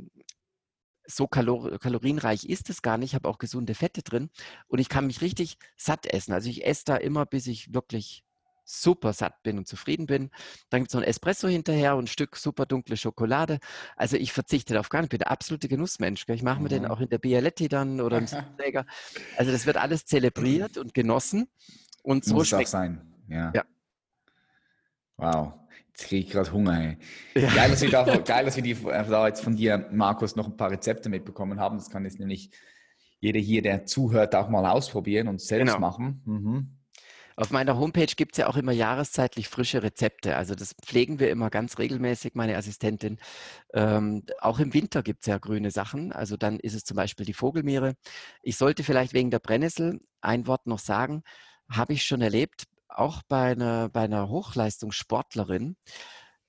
[1.05, 3.11] so kalor kalorienreich ist es gar nicht.
[3.11, 4.31] Ich habe auch gesunde Fette drin
[4.67, 6.33] und ich kann mich richtig satt essen.
[6.33, 8.25] Also ich esse da immer, bis ich wirklich
[8.71, 10.29] super satt bin und zufrieden bin.
[10.69, 13.59] Dann gibt es noch ein Espresso hinterher und ein Stück super dunkle Schokolade.
[13.95, 15.07] Also ich verzichte darauf gar nicht.
[15.07, 16.25] Ich bin der absolute Genussmensch.
[16.27, 16.91] Ich mache mir den mhm.
[16.91, 18.25] auch in der Bialetti dann oder im
[18.57, 18.85] Träger.
[19.37, 21.47] Also das wird alles zelebriert und genossen.
[22.03, 23.13] Und so Muss schmeckt auch sein.
[23.27, 23.51] Ja.
[23.53, 23.63] ja.
[25.17, 25.53] Wow.
[25.89, 26.79] Jetzt kriege ich gerade Hunger.
[26.79, 26.97] Ey.
[27.35, 27.53] Ja.
[27.53, 30.47] Geil, dass wir, da, geil, dass wir die, äh, da jetzt von dir, Markus, noch
[30.47, 31.77] ein paar Rezepte mitbekommen haben.
[31.77, 32.51] Das kann jetzt nämlich
[33.19, 35.79] jeder hier, der zuhört, auch mal ausprobieren und selbst genau.
[35.79, 36.21] machen.
[36.25, 36.80] Mhm.
[37.41, 40.35] Auf meiner Homepage gibt es ja auch immer jahreszeitlich frische Rezepte.
[40.35, 43.17] Also das pflegen wir immer ganz regelmäßig, meine Assistentin.
[43.73, 46.11] Ähm, auch im Winter gibt es ja grüne Sachen.
[46.11, 47.95] Also dann ist es zum Beispiel die Vogelmeere.
[48.43, 51.23] Ich sollte vielleicht wegen der Brennnessel ein Wort noch sagen.
[51.67, 55.77] Habe ich schon erlebt, auch bei einer, bei einer Hochleistungssportlerin,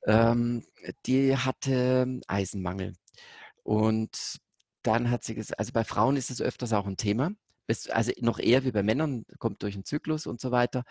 [0.06, 0.62] ähm,
[1.06, 2.92] die hatte Eisenmangel.
[3.62, 4.40] Und
[4.82, 7.30] dann hat sie gesagt, also bei Frauen ist es öfters auch ein Thema,
[7.90, 10.84] also noch eher wie bei Männern, kommt durch den Zyklus und so weiter.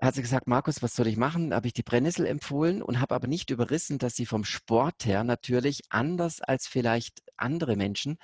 [0.00, 1.54] Hat sie gesagt, Markus, was soll ich machen?
[1.54, 5.22] Habe ich die Brennnessel empfohlen und habe aber nicht überrissen, dass sie vom Sport her
[5.22, 8.18] natürlich anders als vielleicht andere Menschen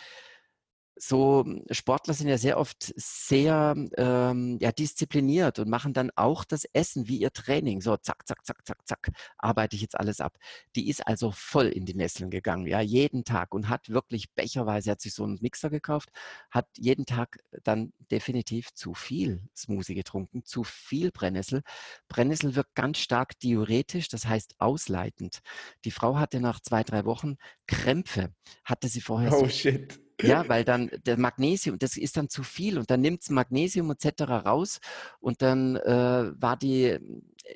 [0.99, 6.45] so hm, Sportler sind ja sehr oft sehr ähm, ja, diszipliniert und machen dann auch
[6.45, 7.81] das Essen wie ihr Training.
[7.81, 10.37] So, zack, zack, zack, zack, zack, arbeite ich jetzt alles ab.
[10.77, 14.91] Die ist also voll in die Nesseln gegangen, ja, jeden Tag und hat wirklich becherweise,
[14.91, 16.11] hat sich so einen Mixer gekauft,
[16.51, 21.63] hat jeden Tag dann definitiv zu viel Smoothie getrunken, zu viel Brennnessel.
[22.09, 25.41] Brennnessel wirkt ganz stark diuretisch, das heißt ausleitend.
[25.85, 27.37] Die Frau hatte nach zwei, drei Wochen
[27.67, 28.33] Krämpfe,
[28.65, 29.33] hatte sie vorher.
[29.33, 30.01] Oh so shit.
[30.21, 33.91] Ja, weil dann der Magnesium, das ist dann zu viel und dann nimmt es Magnesium
[33.91, 34.23] etc.
[34.23, 34.81] raus
[35.21, 36.99] und dann äh, war die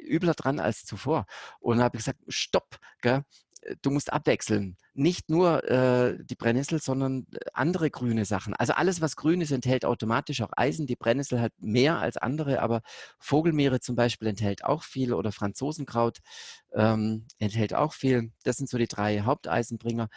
[0.06, 1.26] übler dran als zuvor.
[1.60, 3.24] Und dann habe ich gesagt, stopp, gell?
[3.82, 4.76] du musst abwechseln.
[4.94, 8.54] Nicht nur äh, die Brennnessel, sondern andere grüne Sachen.
[8.54, 10.86] Also alles, was grün ist, enthält automatisch auch Eisen.
[10.86, 12.82] Die Brennnessel hat mehr als andere, aber
[13.18, 16.18] Vogelmeere zum Beispiel enthält auch viel oder Franzosenkraut
[16.74, 18.32] ähm, enthält auch viel.
[18.44, 20.08] Das sind so die drei Haupteisenbringer.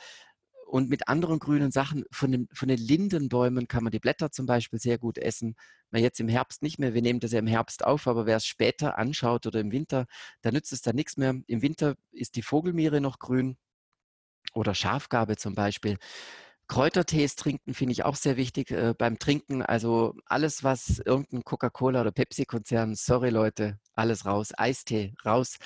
[0.65, 4.45] Und mit anderen grünen Sachen, von den, von den Lindenbäumen kann man die Blätter zum
[4.45, 5.55] Beispiel sehr gut essen.
[5.91, 8.37] Na, jetzt im Herbst nicht mehr, wir nehmen das ja im Herbst auf, aber wer
[8.37, 10.07] es später anschaut oder im Winter,
[10.41, 11.35] da nützt es dann nichts mehr.
[11.47, 13.57] Im Winter ist die Vogelmiere noch grün
[14.53, 15.97] oder Schafgabe zum Beispiel.
[16.67, 19.61] Kräutertees trinken finde ich auch sehr wichtig äh, beim Trinken.
[19.61, 24.51] Also alles, was irgendein Coca-Cola oder Pepsi-Konzern, sorry Leute, alles raus.
[24.57, 25.57] Eistee, raus,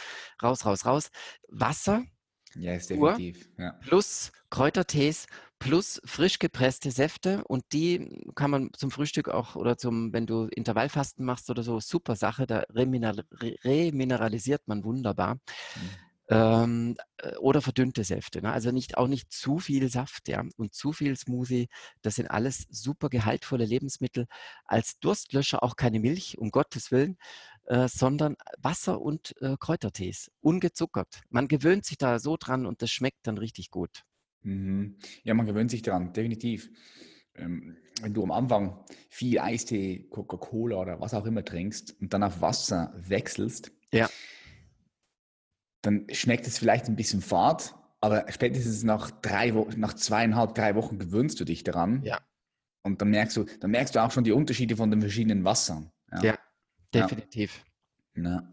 [0.44, 1.10] raus, raus, raus.
[1.48, 2.04] Wasser,
[2.56, 3.50] ja, ist definitiv.
[3.58, 3.72] Ja.
[3.82, 5.28] Plus Kräutertees,
[5.60, 10.46] plus frisch gepresste Säfte und die kann man zum Frühstück auch oder zum, wenn du
[10.46, 15.36] Intervallfasten machst oder so, super Sache, da remineralisiert man wunderbar.
[15.36, 15.40] Mhm.
[16.32, 18.44] Ähm, äh, oder verdünnte Säfte.
[18.44, 18.52] Ne?
[18.52, 20.44] Also nicht, auch nicht zu viel Saft ja?
[20.58, 21.70] und zu viel Smoothie.
[22.04, 24.28] Das sind alles super gehaltvolle Lebensmittel.
[24.66, 27.18] Als Durstlöscher auch keine Milch, um Gottes Willen,
[27.70, 31.22] äh, sondern Wasser und äh, Kräutertees, ungezuckert.
[31.30, 34.04] Man gewöhnt sich da so dran und das schmeckt dann richtig gut.
[34.42, 34.98] Mhm.
[35.24, 36.70] Ja, man gewöhnt sich dran, definitiv.
[37.36, 42.24] Ähm, wenn du am Anfang viel Eistee, Coca-Cola oder was auch immer trinkst und dann
[42.24, 44.10] auf Wasser wechselst, ja
[45.82, 50.76] dann schmeckt es vielleicht ein bisschen fad, aber spätestens nach drei Wochen, nach zweieinhalb, drei
[50.76, 52.04] Wochen gewöhnst du dich daran.
[52.04, 52.20] Ja.
[52.84, 55.92] Und dann merkst du, dann merkst du auch schon die Unterschiede von den verschiedenen Wassern.
[56.12, 56.40] Ja, ja
[56.94, 57.64] definitiv.
[58.16, 58.44] Ja.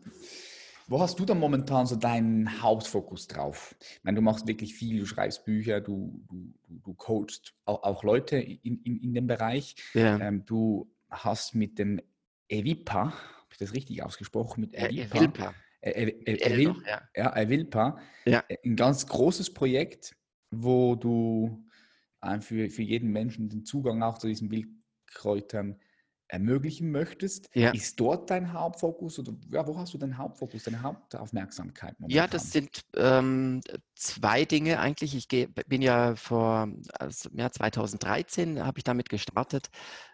[0.89, 3.74] Wo hast du dann momentan so deinen Hauptfokus drauf?
[3.80, 8.05] Ich meine, du machst wirklich viel, du schreibst Bücher, du, du, du coachst auch, auch
[8.05, 9.74] Leute in, in, in dem Bereich.
[9.95, 10.20] Ja.
[10.20, 12.01] Ähm, du hast mit dem
[12.49, 14.61] Evipa, habe ich das richtig ausgesprochen?
[14.61, 15.18] Mit Evipa.
[15.18, 15.55] Evipa
[15.87, 17.03] Evil, ja.
[17.14, 18.45] ja, Evilpa, ja.
[18.64, 20.16] ein ganz großes Projekt,
[20.51, 21.64] wo du
[22.41, 25.78] für, für jeden Menschen den Zugang auch zu diesen Wildkräutern
[26.29, 27.49] ermöglichen möchtest.
[27.55, 27.70] Ja.
[27.70, 31.99] Ist dort dein Hauptfokus oder ja, wo hast du deinen Hauptfokus, deine Hauptaufmerksamkeit?
[32.01, 32.16] Momentan?
[32.16, 33.61] Ja, das sind ähm,
[33.97, 35.14] zwei Dinge eigentlich.
[35.16, 35.28] Ich
[35.66, 39.70] bin ja vor also, ja, 2013 habe ich damit gestartet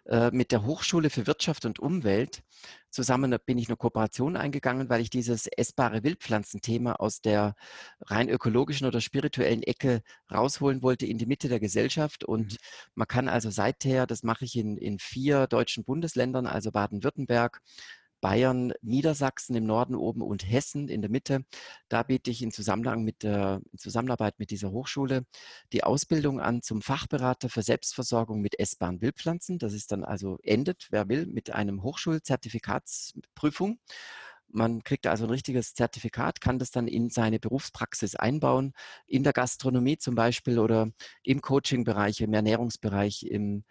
[0.06, 2.42] äh, mit der Hochschule für Wirtschaft und Umwelt.
[2.90, 7.54] Zusammen bin ich eine Kooperation eingegangen, weil ich dieses essbare Wildpflanzenthema aus der
[8.02, 10.02] rein ökologischen oder spirituellen Ecke
[10.32, 12.24] rausholen wollte in die Mitte der Gesellschaft.
[12.24, 12.58] Und mhm.
[12.94, 17.60] man kann also seither, das mache ich in, in vier deutschen Bundesländern, also Baden-Württemberg,
[18.22, 21.44] Bayern, Niedersachsen im Norden oben und Hessen in der Mitte.
[21.88, 25.26] Da biete ich in, Zusammenhang mit der, in Zusammenarbeit mit dieser Hochschule
[25.72, 29.58] die Ausbildung an zum Fachberater für Selbstversorgung mit essbaren Wildpflanzen.
[29.58, 33.80] Das ist dann also endet, wer will, mit einem Hochschulzertifikatsprüfung.
[34.54, 38.74] Man kriegt also ein richtiges Zertifikat, kann das dann in seine Berufspraxis einbauen,
[39.06, 40.90] in der Gastronomie zum Beispiel oder
[41.22, 43.64] im Coaching-Bereich, im Ernährungsbereich, im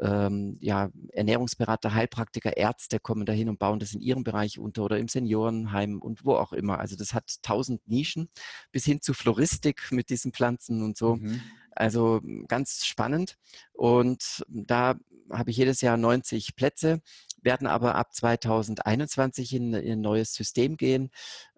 [0.00, 4.98] ähm, ja, Ernährungsberater, Heilpraktiker, Ärzte kommen dahin und bauen das in ihrem Bereich unter oder
[4.98, 6.78] im Seniorenheim und wo auch immer.
[6.78, 8.28] Also das hat tausend Nischen
[8.72, 11.16] bis hin zu Floristik mit diesen Pflanzen und so.
[11.16, 11.40] Mhm.
[11.70, 13.36] Also ganz spannend.
[13.72, 14.94] Und da
[15.30, 17.00] habe ich jedes Jahr 90 Plätze
[17.46, 21.10] werden aber ab 2021 in, in ein neues System gehen.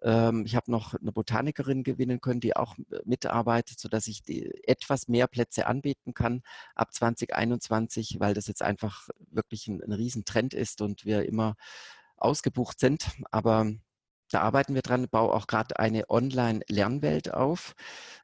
[0.03, 4.23] Ähm, ich habe noch eine Botanikerin gewinnen können, die auch äh, mitarbeitet, sodass ich
[4.69, 6.43] etwas mehr Plätze anbieten kann
[6.77, 11.57] ab 2021, weil das jetzt einfach wirklich ein, ein Riesentrend ist und wir immer
[12.17, 13.09] ausgebucht sind.
[13.33, 13.73] Aber
[14.31, 17.75] da arbeiten wir dran, baue auch gerade eine Online-Lernwelt auf,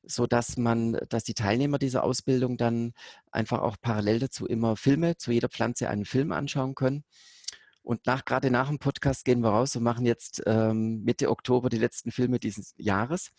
[0.02, 2.92] sodass man, dass die Teilnehmer dieser Ausbildung dann
[3.30, 7.04] einfach auch parallel dazu immer Filme zu jeder Pflanze einen Film anschauen können.
[7.85, 11.68] Und nach, gerade nach dem Podcast gehen wir raus und machen jetzt ähm, Mitte Oktober
[11.68, 13.30] die letzten Filme dieses Jahres,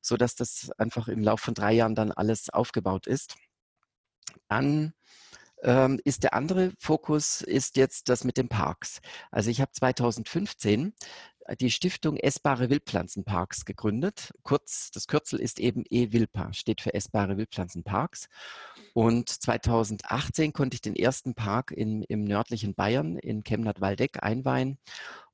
[0.00, 3.34] sodass das einfach im Laufe von drei Jahren dann alles aufgebaut ist.
[4.48, 4.94] Dann
[5.64, 9.00] ähm, ist der andere Fokus ist jetzt das mit den Parks.
[9.32, 10.94] Also ich habe 2015
[11.56, 14.32] die Stiftung Essbare Wildpflanzenparks gegründet.
[14.42, 18.28] Kurz, das Kürzel ist eben E-Wilpa, steht für Essbare Wildpflanzenparks.
[18.94, 24.78] Und 2018 konnte ich den ersten Park in, im nördlichen Bayern in Chemnat-Waldeck einweihen.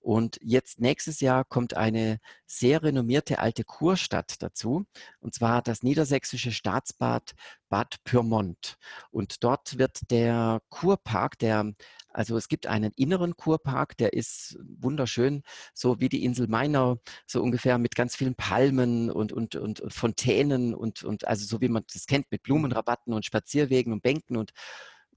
[0.05, 4.84] Und jetzt nächstes Jahr kommt eine sehr renommierte alte Kurstadt dazu,
[5.20, 7.32] und zwar das niedersächsische Staatsbad
[7.70, 8.76] Bad Pyrmont.
[9.11, 11.72] Und dort wird der Kurpark, der,
[12.11, 15.42] also es gibt einen inneren Kurpark, der ist wunderschön,
[15.72, 20.74] so wie die Insel Mainau, so ungefähr mit ganz vielen Palmen und, und, und, Fontänen
[20.74, 24.52] und, und also so wie man das kennt, mit Blumenrabatten und Spazierwegen und Bänken und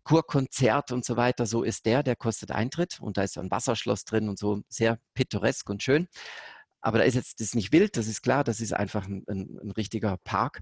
[0.08, 4.06] Kurkonzert und so weiter, so ist der, der kostet Eintritt und da ist ein Wasserschloss
[4.06, 6.08] drin und so sehr pittoresk und schön.
[6.80, 9.26] Aber da ist jetzt das ist nicht wild, das ist klar, das ist einfach ein,
[9.28, 10.62] ein, ein richtiger Park.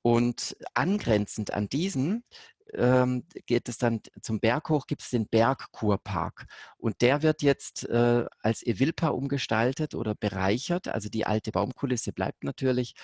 [0.00, 2.24] Und angrenzend an diesen
[2.72, 6.46] ähm, geht es dann zum Berg hoch, gibt es den Bergkurpark.
[6.78, 10.88] Und der wird jetzt äh, als Evilpa umgestaltet oder bereichert.
[10.88, 12.94] Also die alte Baumkulisse bleibt natürlich.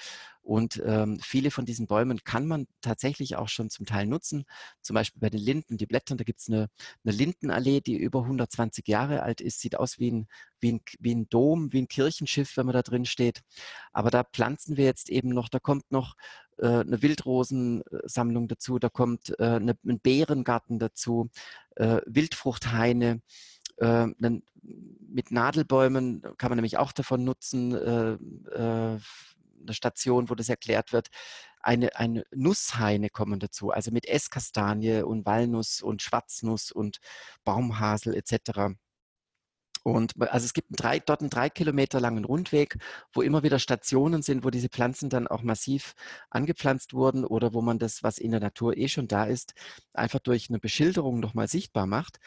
[0.49, 4.46] Und ähm, viele von diesen Bäumen kann man tatsächlich auch schon zum Teil nutzen.
[4.80, 6.70] Zum Beispiel bei den Linden, die Blätter, da gibt es eine,
[7.05, 10.26] eine, Lindenallee, die über 120 Jahre alt ist, sieht aus wie ein,
[10.59, 13.42] wie, ein, wie ein Dom, wie ein Kirchenschiff, wenn man da drin steht.
[13.92, 16.14] Aber da pflanzen wir jetzt eben noch, da kommt noch
[16.57, 21.28] äh, eine Wildrosensammlung dazu, da kommt äh, eine, ein Beerengarten dazu,
[21.76, 23.20] äh, Wildfruchthaine.
[23.76, 24.07] Äh,
[24.62, 28.99] mit Nadelbäumen kann man nämlich auch davon nutzen, äh, äh,
[29.61, 31.09] eine Station, wo das erklärt wird.
[31.61, 36.99] Eine, eine Nusshaine kommen dazu, also mit Esskastanie und Walnuss und Schwarznuss und
[37.45, 38.77] Baumhasel etc.
[39.89, 42.76] Und also es gibt drei, dort einen drei Kilometer langen Rundweg,
[43.14, 45.95] wo immer wieder Stationen sind, wo diese Pflanzen dann auch massiv
[46.28, 49.55] angepflanzt wurden oder wo man das, was in der Natur eh schon da ist,
[49.95, 52.18] einfach durch eine Beschilderung nochmal sichtbar macht.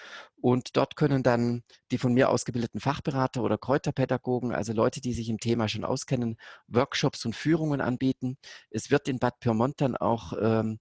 [0.41, 5.29] Und dort können dann die von mir ausgebildeten Fachberater oder Kräuterpädagogen, also Leute, die sich
[5.29, 6.37] im Thema schon auskennen,
[6.67, 8.37] Workshops und Führungen anbieten.
[8.71, 10.79] Es wird in Bad Pyrmont dann auch ähm,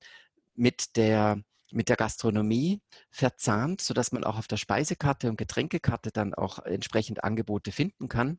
[0.55, 1.43] mit der
[1.73, 7.25] mit der Gastronomie verzahnt, sodass man auch auf der Speisekarte und Getränkekarte dann auch entsprechend
[7.25, 8.39] Angebote finden kann.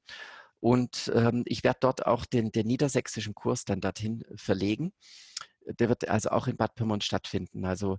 [0.60, 4.94] Und ähm, ich werde dort auch den, den niedersächsischen Kurs dann dorthin verlegen.
[5.80, 7.66] Der wird also auch in Bad Pyrmont stattfinden.
[7.66, 7.98] Also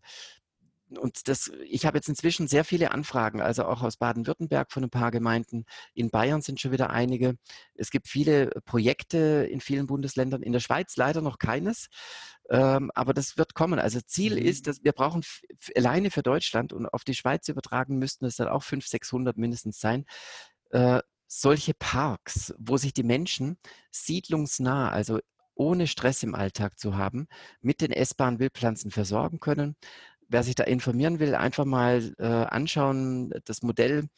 [0.99, 4.91] und das, ich habe jetzt inzwischen sehr viele Anfragen, also auch aus Baden-Württemberg von ein
[4.91, 5.64] paar Gemeinden.
[5.95, 7.37] In Bayern sind schon wieder einige.
[7.74, 10.43] Es gibt viele Projekte in vielen Bundesländern.
[10.43, 11.89] In der Schweiz leider noch keines.
[12.53, 13.78] Ähm, aber das wird kommen.
[13.78, 14.46] Also Ziel mhm.
[14.46, 15.22] ist, dass wir brauchen
[15.74, 19.80] alleine für Deutschland und auf die Schweiz übertragen müssten es dann auch 500, 600 mindestens
[19.80, 20.05] sein.
[20.70, 23.57] Äh, solche Parks, wo sich die Menschen
[23.90, 25.18] siedlungsnah, also
[25.55, 27.26] ohne Stress im Alltag zu haben,
[27.62, 29.74] mit den essbaren Wildpflanzen versorgen können.
[30.28, 34.09] Wer sich da informieren will, einfach mal äh, anschauen, das Modell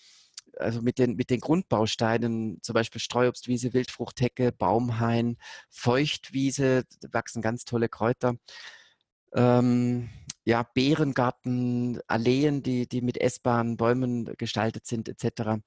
[0.59, 5.37] also mit den, mit den Grundbausteinen, zum Beispiel Streuobstwiese, Wildfruchthecke, Baumhain,
[5.71, 8.37] Feuchtwiese, da wachsen ganz tolle Kräuter.
[9.35, 10.11] Ähm,
[10.45, 15.63] ja, Beerengarten, Alleen, die, die mit essbaren Bäumen gestaltet sind, etc.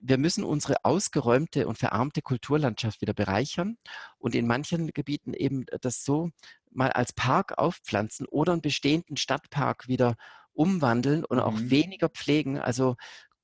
[0.00, 3.76] Wir müssen unsere ausgeräumte und verarmte Kulturlandschaft wieder bereichern
[4.18, 6.30] und in manchen Gebieten eben das so
[6.70, 10.16] mal als Park aufpflanzen oder einen bestehenden Stadtpark wieder
[10.52, 11.70] umwandeln und auch mhm.
[11.70, 12.58] weniger pflegen.
[12.58, 12.96] Also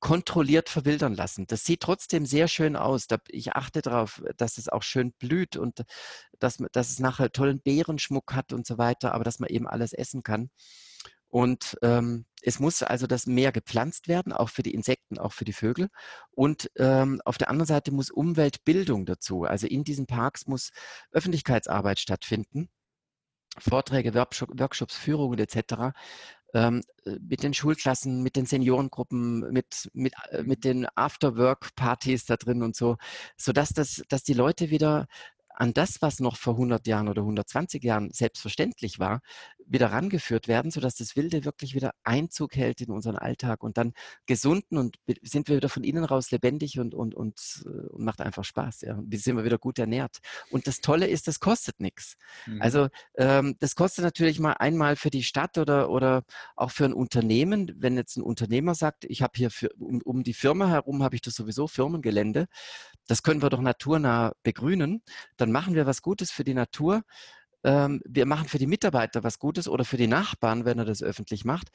[0.02, 1.46] kontrolliert verwildern lassen.
[1.46, 3.06] Das sieht trotzdem sehr schön aus.
[3.28, 5.84] Ich achte darauf, dass es auch schön blüht und
[6.40, 9.92] dass, dass es nachher tollen Beerenschmuck hat und so weiter, aber dass man eben alles
[9.92, 10.50] essen kann.
[11.28, 15.44] Und ähm, es muss also das Meer gepflanzt werden, auch für die Insekten, auch für
[15.44, 15.88] die Vögel.
[16.32, 19.44] Und ähm, auf der anderen Seite muss Umweltbildung dazu.
[19.44, 20.72] Also in diesen Parks muss
[21.12, 22.68] Öffentlichkeitsarbeit stattfinden.
[23.56, 25.92] Vorträge, Workshops, Führungen etc
[26.54, 32.36] ähm, äh, mit den Schulklassen, mit den Seniorengruppen, mit, mit, äh, mit den After-Work-Partys da
[32.36, 32.96] drin und so,
[33.36, 35.06] sodass das, dass die Leute wieder
[35.54, 39.20] an das, was noch vor 100 Jahren oder 120 Jahren selbstverständlich war,
[39.66, 43.92] wieder rangeführt werden, sodass das Wilde wirklich wieder Einzug hält in unseren Alltag und dann
[44.26, 48.20] gesunden und sind wir wieder von innen raus lebendig und, und, und, äh, und macht
[48.20, 48.82] einfach Spaß.
[48.82, 48.98] Ja.
[49.04, 50.18] Wir sind wir wieder gut ernährt.
[50.50, 52.16] Und das Tolle ist, das kostet nichts.
[52.46, 52.62] Mhm.
[52.62, 56.24] Also ähm, das kostet natürlich mal einmal für die Stadt oder, oder
[56.56, 60.22] auch für ein Unternehmen, wenn jetzt ein Unternehmer sagt, ich habe hier für, um, um
[60.22, 62.46] die Firma herum habe ich das sowieso Firmengelände,
[63.08, 65.02] das können wir doch naturnah begrünen,
[65.36, 67.02] dann machen wir was Gutes für die Natur
[67.64, 71.02] ähm, wir machen für die Mitarbeiter was Gutes oder für die Nachbarn, wenn er das
[71.02, 71.68] öffentlich macht.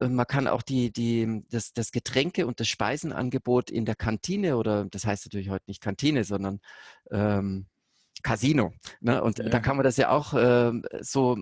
[0.00, 4.86] Man kann auch die, die, das, das Getränke- und das Speisenangebot in der Kantine oder
[4.86, 6.60] das heißt natürlich heute nicht Kantine, sondern
[7.10, 7.66] ähm,
[8.22, 8.72] Casino.
[9.00, 9.22] Ne?
[9.22, 9.48] Und ja.
[9.48, 11.36] da kann man das ja auch äh, so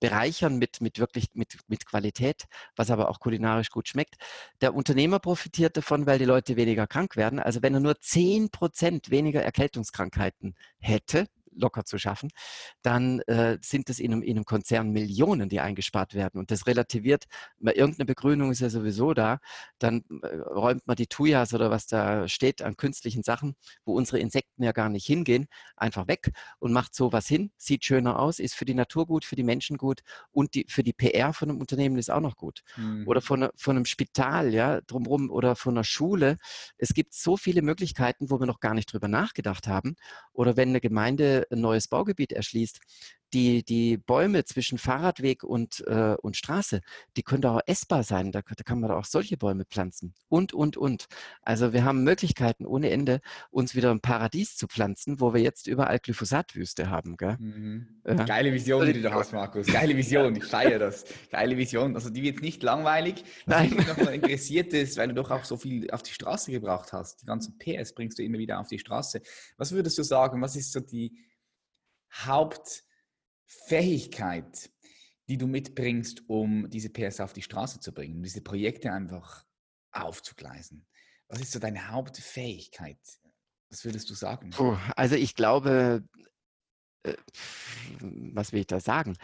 [0.00, 2.44] bereichern mit, mit wirklich mit, mit Qualität,
[2.76, 4.16] was aber auch kulinarisch gut schmeckt.
[4.60, 7.38] Der Unternehmer profitiert davon, weil die Leute weniger krank werden.
[7.38, 12.30] Also wenn er nur 10 Prozent weniger Erkältungskrankheiten hätte, locker zu schaffen,
[12.82, 16.38] dann äh, sind es in einem, in einem, Konzern Millionen, die eingespart werden.
[16.38, 17.24] Und das relativiert,
[17.58, 19.38] weil irgendeine Begrünung ist ja sowieso da,
[19.78, 24.18] dann äh, räumt man die Tujas oder was da steht an künstlichen Sachen, wo unsere
[24.18, 25.46] Insekten ja gar nicht hingehen,
[25.76, 29.36] einfach weg und macht sowas hin, sieht schöner aus, ist für die Natur gut, für
[29.36, 30.00] die Menschen gut
[30.30, 32.62] und die, für die PR von einem Unternehmen ist auch noch gut.
[32.76, 33.06] Mhm.
[33.06, 36.38] Oder von, von einem Spital, ja, drumherum oder von einer Schule.
[36.78, 39.96] Es gibt so viele Möglichkeiten, wo wir noch gar nicht drüber nachgedacht haben.
[40.32, 42.80] Oder wenn eine Gemeinde ein neues Baugebiet erschließt,
[43.34, 46.80] die, die Bäume zwischen Fahrradweg und, äh, und Straße,
[47.16, 48.30] die können doch auch essbar sein.
[48.32, 50.14] Da, da, kann man doch auch solche Bäume pflanzen.
[50.28, 51.06] Und, und, und.
[51.40, 53.20] Also wir haben Möglichkeiten ohne Ende,
[53.50, 57.16] uns wieder ein Paradies zu pflanzen, wo wir jetzt überall Glyphosatwüste haben.
[57.38, 58.00] Mhm.
[58.06, 58.14] Ja.
[58.14, 59.66] Geile Vision, die du da hast, Markus.
[59.66, 60.36] Geile Vision.
[60.36, 61.04] Ich feiere das.
[61.30, 61.94] Geile Vision.
[61.94, 63.24] Also die wird nicht langweilig.
[63.46, 66.92] Was mich nochmal interessiert ist, weil du doch auch so viel auf die Straße gebracht
[66.92, 67.22] hast.
[67.22, 69.22] Die ganzen PS bringst du immer wieder auf die Straße.
[69.56, 70.40] Was würdest du sagen?
[70.42, 71.16] Was ist so die
[72.12, 74.70] Hauptfähigkeit,
[75.28, 79.44] die du mitbringst, um diese PS auf die Straße zu bringen, um diese Projekte einfach
[79.92, 80.86] aufzugleisen?
[81.28, 82.98] Was ist so deine Hauptfähigkeit?
[83.70, 84.50] Was würdest du sagen?
[84.50, 86.04] Puh, also ich glaube,
[87.04, 87.14] äh,
[88.00, 89.16] was will ich da sagen?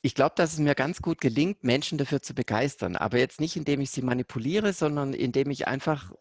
[0.00, 2.96] Ich glaube, dass es mir ganz gut gelingt, Menschen dafür zu begeistern.
[2.96, 6.12] Aber jetzt nicht, indem ich sie manipuliere, sondern indem ich einfach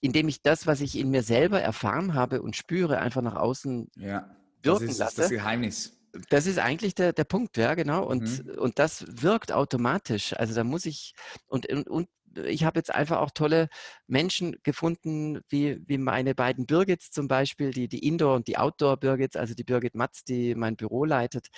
[0.00, 3.90] indem ich das, was ich in mir selber erfahren habe und spüre, einfach nach außen
[3.96, 4.32] ja
[4.68, 5.20] wirken das ist lasse.
[5.22, 5.94] Das Geheimnis.
[6.30, 8.04] Das ist eigentlich der, der Punkt, ja, genau.
[8.04, 8.58] Und, mhm.
[8.58, 10.32] und das wirkt automatisch.
[10.34, 11.14] Also da muss ich,
[11.46, 12.08] und, und, und
[12.46, 13.68] ich habe jetzt einfach auch tolle
[14.06, 19.36] Menschen gefunden, wie, wie meine beiden Birgits zum Beispiel, die, die Indoor- und die Outdoor-Birgits,
[19.36, 21.48] also die Birgit Matz, die mein Büro leitet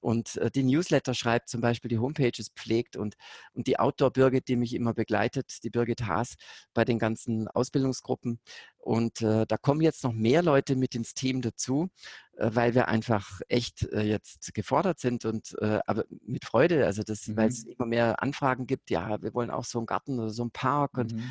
[0.00, 3.14] und äh, die Newsletter schreibt, zum Beispiel die Homepages pflegt und,
[3.52, 6.36] und die Outdoor-Birgit, die mich immer begleitet, die Birgit Haas
[6.74, 8.40] bei den ganzen Ausbildungsgruppen.
[8.78, 11.90] Und äh, da kommen jetzt noch mehr Leute mit ins Team dazu,
[12.36, 17.02] äh, weil wir einfach echt äh, jetzt gefordert sind und äh, aber mit Freude, also
[17.02, 17.36] das, mhm.
[17.36, 20.42] weil es immer mehr Anfragen gibt, ja, wir wollen auch so einen Garten oder so
[20.42, 21.00] einen Park mhm.
[21.00, 21.22] und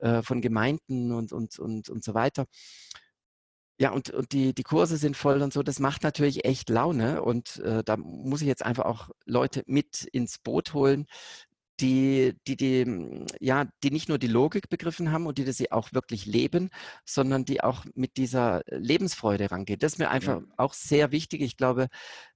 [0.00, 2.46] äh, von Gemeinden und, und, und, und so weiter.
[3.80, 5.62] Ja, und, und die, die Kurse sind voll und so.
[5.62, 7.22] Das macht natürlich echt Laune.
[7.22, 11.06] Und äh, da muss ich jetzt einfach auch Leute mit ins Boot holen,
[11.80, 15.62] die, die, die, hm, ja, die nicht nur die Logik begriffen haben und die das
[15.70, 16.68] auch wirklich leben,
[17.06, 19.78] sondern die auch mit dieser Lebensfreude rangehen.
[19.78, 20.46] Das ist mir einfach ja.
[20.58, 21.40] auch sehr wichtig.
[21.40, 21.88] Ich glaube,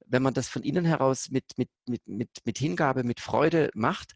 [0.07, 4.15] wenn man das von innen heraus mit, mit, mit, mit, mit Hingabe, mit Freude macht,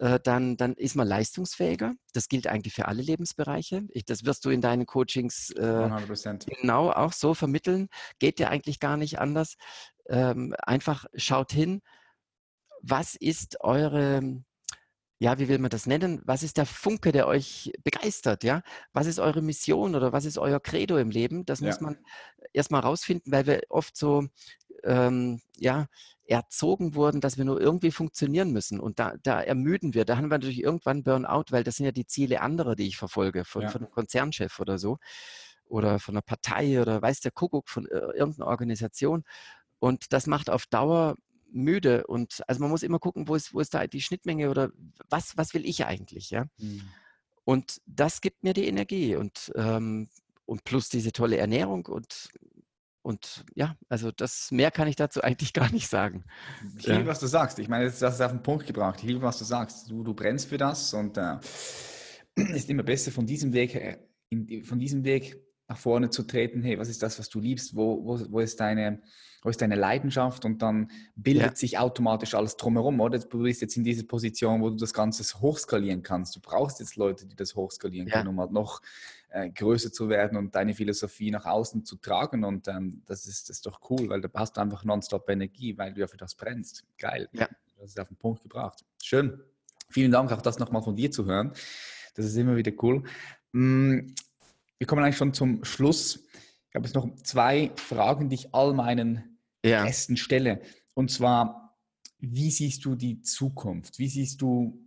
[0.00, 1.94] dann, dann ist man leistungsfähiger.
[2.14, 3.86] Das gilt eigentlich für alle Lebensbereiche.
[3.90, 5.88] Ich, das wirst du in deinen Coachings äh,
[6.60, 7.88] genau auch so vermitteln.
[8.18, 9.56] Geht ja eigentlich gar nicht anders.
[10.08, 11.82] Ähm, einfach schaut hin,
[12.80, 14.42] was ist eure,
[15.18, 16.22] ja, wie will man das nennen?
[16.24, 18.42] Was ist der Funke, der euch begeistert?
[18.42, 18.62] Ja,
[18.94, 21.44] was ist eure Mission oder was ist euer Credo im Leben?
[21.44, 21.66] Das ja.
[21.66, 21.98] muss man
[22.54, 24.26] erstmal rausfinden, weil wir oft so
[24.84, 25.88] ähm, ja,
[26.30, 28.78] erzogen wurden, dass wir nur irgendwie funktionieren müssen.
[28.78, 30.04] Und da, da ermüden wir.
[30.04, 32.96] Da haben wir natürlich irgendwann Burnout, weil das sind ja die Ziele anderer, die ich
[32.96, 33.68] verfolge, von, ja.
[33.68, 34.98] von einem Konzernchef oder so.
[35.64, 39.24] Oder von einer Partei oder weiß der Kuckuck von äh, irgendeiner Organisation.
[39.80, 41.16] Und das macht auf Dauer
[41.50, 42.06] müde.
[42.06, 44.70] Und also man muss immer gucken, wo ist, wo ist da die Schnittmenge oder
[45.08, 46.44] was, was will ich eigentlich, ja?
[46.58, 46.82] Mhm.
[47.44, 50.08] Und das gibt mir die Energie und, ähm,
[50.46, 52.28] und plus diese tolle Ernährung und
[53.10, 56.24] und ja, also das mehr kann ich dazu eigentlich gar nicht sagen.
[56.78, 57.58] Ich liebe, was du sagst.
[57.58, 59.00] Ich meine, das ist auf den Punkt gebracht.
[59.00, 59.90] Ich liebe, was du sagst.
[59.90, 61.36] Du, du brennst für das und äh,
[62.54, 63.98] ist immer besser von diesem Weg,
[64.30, 65.36] in, von diesem Weg
[65.68, 66.62] nach vorne zu treten.
[66.62, 67.76] Hey, was ist das, was du liebst?
[67.76, 69.02] Wo, wo, wo ist deine
[69.42, 71.56] wo ist deine Leidenschaft und dann bildet ja.
[71.56, 73.18] sich automatisch alles drumherum, oder?
[73.18, 76.36] Du bist jetzt in dieser Position, wo du das Ganze hochskalieren kannst.
[76.36, 78.16] Du brauchst jetzt Leute, die das hochskalieren ja.
[78.16, 78.82] können, um halt noch
[79.30, 82.44] äh, größer zu werden und deine Philosophie nach außen zu tragen.
[82.44, 85.76] Und ähm, das, ist, das ist doch cool, weil da hast du einfach nonstop Energie,
[85.78, 86.84] weil du ja für das brennst.
[86.98, 87.28] Geil.
[87.32, 87.48] Ja.
[87.78, 88.84] Das ist auf den Punkt gebracht.
[89.02, 89.40] Schön.
[89.88, 91.52] Vielen Dank, auch das nochmal von dir zu hören.
[92.14, 93.02] Das ist immer wieder cool.
[93.52, 94.00] Mm,
[94.78, 96.24] wir kommen eigentlich schon zum Schluss.
[96.68, 99.84] Ich habe jetzt noch zwei Fragen, die ich all meinen ja.
[99.84, 100.60] Gästen stelle.
[100.94, 101.78] Und zwar,
[102.18, 103.98] wie siehst du die Zukunft?
[103.98, 104.78] Wie siehst du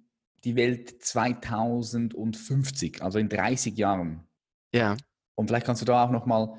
[0.44, 4.28] die Welt 2050, also in 30 Jahren?
[4.74, 4.98] Ja.
[5.36, 6.54] Und vielleicht kannst du da auch nochmal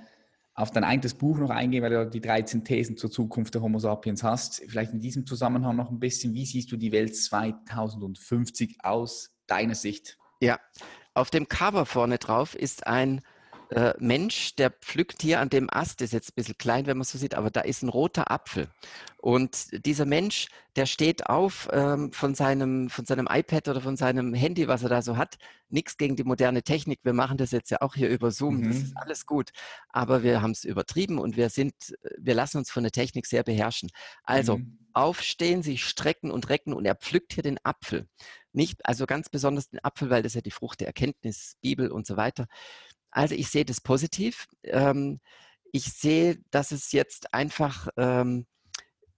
[0.55, 3.79] auf dein eigenes Buch noch eingehen, weil du die 13 Thesen zur Zukunft der Homo
[3.79, 4.63] sapiens hast.
[4.69, 9.75] Vielleicht in diesem Zusammenhang noch ein bisschen, wie siehst du die Welt 2050 aus deiner
[9.75, 10.17] Sicht?
[10.41, 10.61] Ja,
[11.15, 13.21] auf dem Cover vorne drauf ist ein
[13.71, 17.05] äh, Mensch, der pflückt hier an dem Ast, ist jetzt ein bisschen klein, wenn man
[17.05, 18.69] so sieht, aber da ist ein roter Apfel.
[19.19, 24.35] Und dieser Mensch, der steht auf ähm, von, seinem, von seinem iPad oder von seinem
[24.35, 25.39] Handy, was er da so hat.
[25.71, 27.01] Nichts gegen die moderne Technik.
[27.05, 28.59] Wir machen das jetzt ja auch hier über Zoom.
[28.59, 28.69] Mhm.
[28.69, 29.51] Das ist alles gut.
[29.89, 31.75] Aber wir haben es übertrieben und wir sind,
[32.19, 33.91] wir lassen uns von der Technik sehr beherrschen.
[34.25, 34.79] Also mhm.
[34.93, 38.07] aufstehen, sich strecken und recken und er pflückt hier den Apfel.
[38.53, 42.07] Nicht, also ganz besonders den Apfel, weil das ja die Frucht der Erkenntnis, Bibel und
[42.07, 42.47] so weiter.
[43.15, 44.49] Also ich sehe das positiv.
[44.65, 45.21] Ähm,
[45.73, 48.47] ich sehe, dass es jetzt einfach ähm,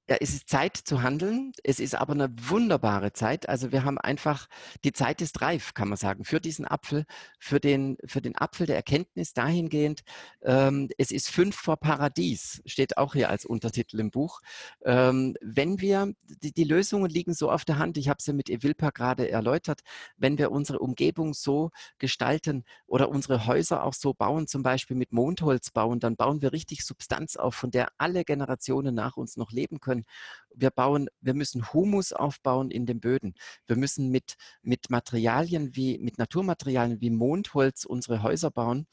[0.09, 1.53] ja, es ist Zeit zu handeln.
[1.65, 3.49] Es ist aber eine wunderbare Zeit.
[3.49, 4.47] Also wir haben einfach,
[4.85, 7.07] die Zeit ist reif, kann man sagen, für diesen Apfel,
[7.41, 10.03] für den, für den Apfel der Erkenntnis dahingehend.
[10.43, 14.43] Ähm, es ist fünf vor Paradies, steht auch hier als Untertitel im Buch.
[14.85, 18.49] Ähm, wenn wir, die, die, Lösungen liegen so auf der Hand, ich habe sie mit
[18.49, 19.81] Evilpa gerade erläutert,
[20.17, 25.13] wenn wir unsere Umgebung so gestalten oder unsere Häuser auch so bauen, zum Beispiel mit
[25.13, 29.51] Mondholz bauen, dann bauen wir richtig Substanz auf, von der alle Generationen nach uns noch
[29.51, 30.59] leben können können.
[30.59, 33.35] Wir bauen, wir müssen Humus aufbauen in den Böden.
[33.67, 38.87] Wir müssen mit, mit Materialien wie, mit Naturmaterialien wie Mondholz unsere Häuser bauen.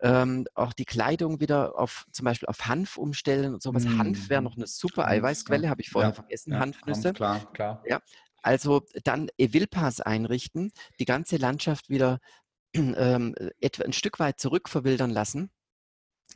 [0.00, 3.84] Ähm, auch die Kleidung wieder auf zum Beispiel auf Hanf umstellen und sowas.
[3.84, 3.98] Mm.
[3.98, 6.52] Hanf wäre noch eine super Eiweißquelle, habe ich vorher ja, vergessen.
[6.52, 7.08] Ja, Hanfnüsse.
[7.08, 7.82] Hanf, klar, klar.
[7.86, 8.00] Ja.
[8.42, 12.20] Also dann Evilpas einrichten, die ganze Landschaft wieder
[12.74, 15.50] ähm, etwa ein Stück weit zurückverwildern lassen,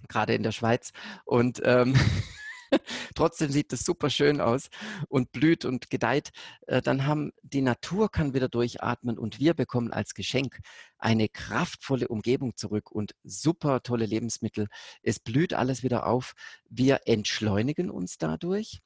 [0.08, 0.92] gerade in der Schweiz.
[1.26, 1.94] Und ähm,
[3.14, 4.68] Trotzdem sieht es super schön aus
[5.08, 6.30] und blüht und gedeiht.
[6.66, 10.60] Äh, dann haben die Natur kann wieder durchatmen und wir bekommen als Geschenk
[10.98, 14.68] eine kraftvolle Umgebung zurück und super tolle Lebensmittel.
[15.02, 16.34] Es blüht alles wieder auf.
[16.68, 18.80] Wir entschleunigen uns dadurch.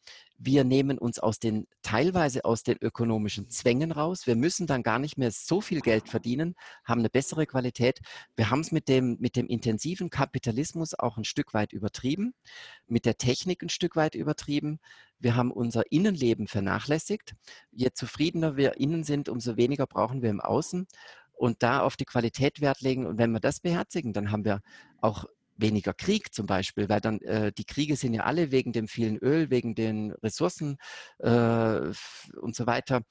[0.45, 4.27] Wir nehmen uns aus den, teilweise aus den ökonomischen Zwängen raus.
[4.27, 8.01] Wir müssen dann gar nicht mehr so viel Geld verdienen, haben eine bessere Qualität.
[8.35, 12.35] Wir haben es mit dem, mit dem intensiven Kapitalismus auch ein Stück weit übertrieben,
[12.89, 14.81] mit der Technik ein Stück weit übertrieben.
[15.21, 17.35] Wir haben unser Innenleben vernachlässigt.
[17.71, 20.89] Je zufriedener wir innen sind, umso weniger brauchen wir im Außen
[21.35, 23.07] und da auf die Qualität Wert legen.
[23.07, 24.61] Und wenn wir das beherzigen, dann haben wir
[25.01, 25.27] auch
[25.63, 29.17] weniger Krieg zum Beispiel, weil dann äh, die Kriege sind ja alle wegen dem vielen
[29.17, 30.77] Öl, wegen den Ressourcen
[31.19, 31.81] äh,
[32.41, 33.03] und so weiter.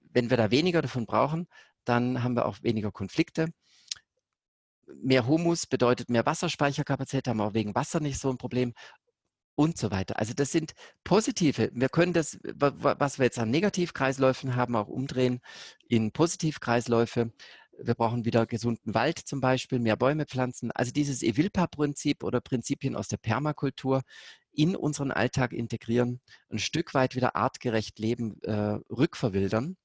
[0.00, 1.46] Wenn wir da weniger davon brauchen,
[1.84, 3.48] dann haben wir auch weniger Konflikte.
[5.02, 8.72] Mehr Humus bedeutet mehr Wasserspeicherkapazität, haben wir auch wegen Wasser nicht so ein Problem
[9.54, 10.18] und so weiter.
[10.18, 10.72] Also das sind
[11.04, 11.70] positive.
[11.74, 15.40] Wir können das, was wir jetzt an Negativkreisläufen haben, auch umdrehen
[15.88, 17.32] in Positivkreisläufe.
[17.78, 20.70] Wir brauchen wieder gesunden Wald zum Beispiel, mehr Bäume pflanzen.
[20.72, 24.02] Also dieses Evilpa-Prinzip oder Prinzipien aus der Permakultur
[24.52, 26.20] in unseren Alltag integrieren,
[26.50, 29.76] ein Stück weit wieder artgerecht leben, äh, rückverwildern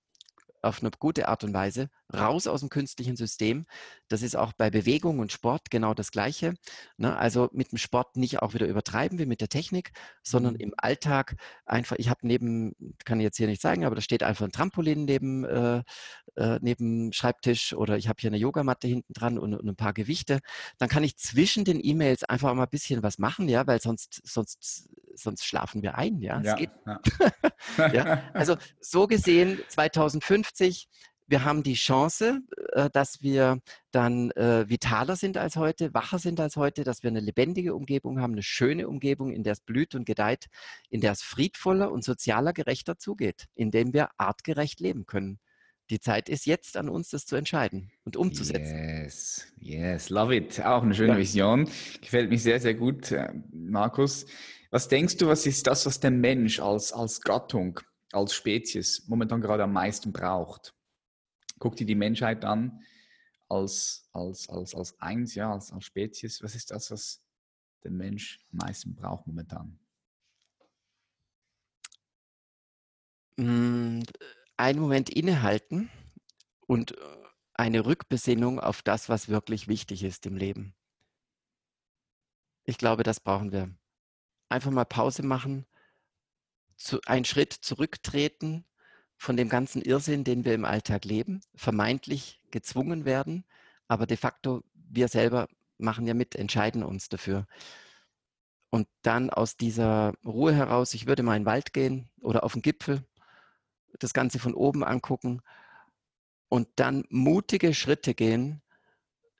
[0.61, 3.65] auf eine gute Art und Weise raus aus dem künstlichen System.
[4.07, 6.53] Das ist auch bei Bewegung und Sport genau das Gleiche.
[6.97, 7.15] Ne?
[7.17, 9.91] Also mit dem Sport nicht auch wieder übertreiben wie mit der Technik,
[10.23, 10.59] sondern mhm.
[10.59, 11.35] im Alltag
[11.65, 14.51] einfach, ich habe neben, kann ich jetzt hier nicht zeigen, aber da steht einfach ein
[14.51, 15.83] Trampolin neben, äh,
[16.35, 19.93] äh, neben Schreibtisch oder ich habe hier eine Yogamatte hinten dran und, und, ein paar
[19.93, 20.39] Gewichte.
[20.77, 24.21] Dann kann ich zwischen den E-Mails einfach mal ein bisschen was machen, ja, weil sonst,
[24.23, 24.89] sonst
[25.19, 26.21] sonst schlafen wir ein.
[26.21, 26.99] Ja, ja, ja.
[27.93, 28.23] ja.
[28.33, 30.87] Also so gesehen 2050
[31.27, 32.41] wir haben die Chance,
[32.73, 33.59] äh, dass wir
[33.91, 38.21] dann äh, vitaler sind als heute, wacher sind als heute, dass wir eine lebendige Umgebung
[38.21, 40.47] haben, eine schöne Umgebung, in der es blüht und gedeiht,
[40.89, 45.39] in der es friedvoller und sozialer gerechter zugeht, in dem wir artgerecht leben können.
[45.89, 48.77] Die Zeit ist jetzt an uns, das zu entscheiden und umzusetzen.
[48.77, 50.59] Yes, yes, love it.
[50.61, 51.17] Auch eine schöne.
[51.17, 51.69] Vision.
[52.01, 54.25] Gefällt mir sehr, sehr gut, äh, Markus.
[54.69, 57.79] Was denkst du, was ist das, was der Mensch als, als Gattung,
[58.11, 60.73] als Spezies momentan gerade am meisten braucht?
[61.59, 62.83] Guck dir die Menschheit an
[63.49, 66.41] als, als, als, als eins, ja, als, als Spezies.
[66.43, 67.23] Was ist das, was
[67.83, 69.79] der Mensch am meisten braucht momentan?
[73.37, 74.03] Hm,
[74.57, 75.89] einen Moment innehalten
[76.65, 77.17] und äh,
[77.53, 80.75] eine Rückbesinnung auf das, was wirklich wichtig ist im Leben.
[82.65, 83.73] Ich glaube, das brauchen wir
[84.49, 85.65] einfach mal Pause machen,
[86.75, 88.65] zu, einen Schritt zurücktreten
[89.17, 93.45] von dem ganzen Irrsinn, den wir im Alltag leben, vermeintlich gezwungen werden,
[93.87, 95.47] aber de facto wir selber
[95.77, 97.47] machen ja mit, entscheiden uns dafür.
[98.69, 102.53] Und dann aus dieser Ruhe heraus, ich würde mal in den Wald gehen oder auf
[102.53, 103.03] den Gipfel,
[103.99, 105.41] das Ganze von oben angucken
[106.49, 108.61] und dann mutige Schritte gehen.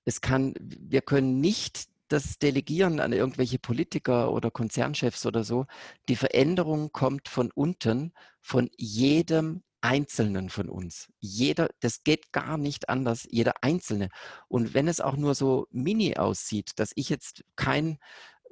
[0.06, 5.66] Es kann, wir können nicht das Delegieren an irgendwelche Politiker oder Konzernchefs oder so.
[6.08, 11.12] Die Veränderung kommt von unten, von jedem Einzelnen von uns.
[11.20, 14.10] Jeder, das geht gar nicht anders, jeder Einzelne.
[14.48, 17.98] Und wenn es auch nur so mini aussieht, dass ich jetzt kein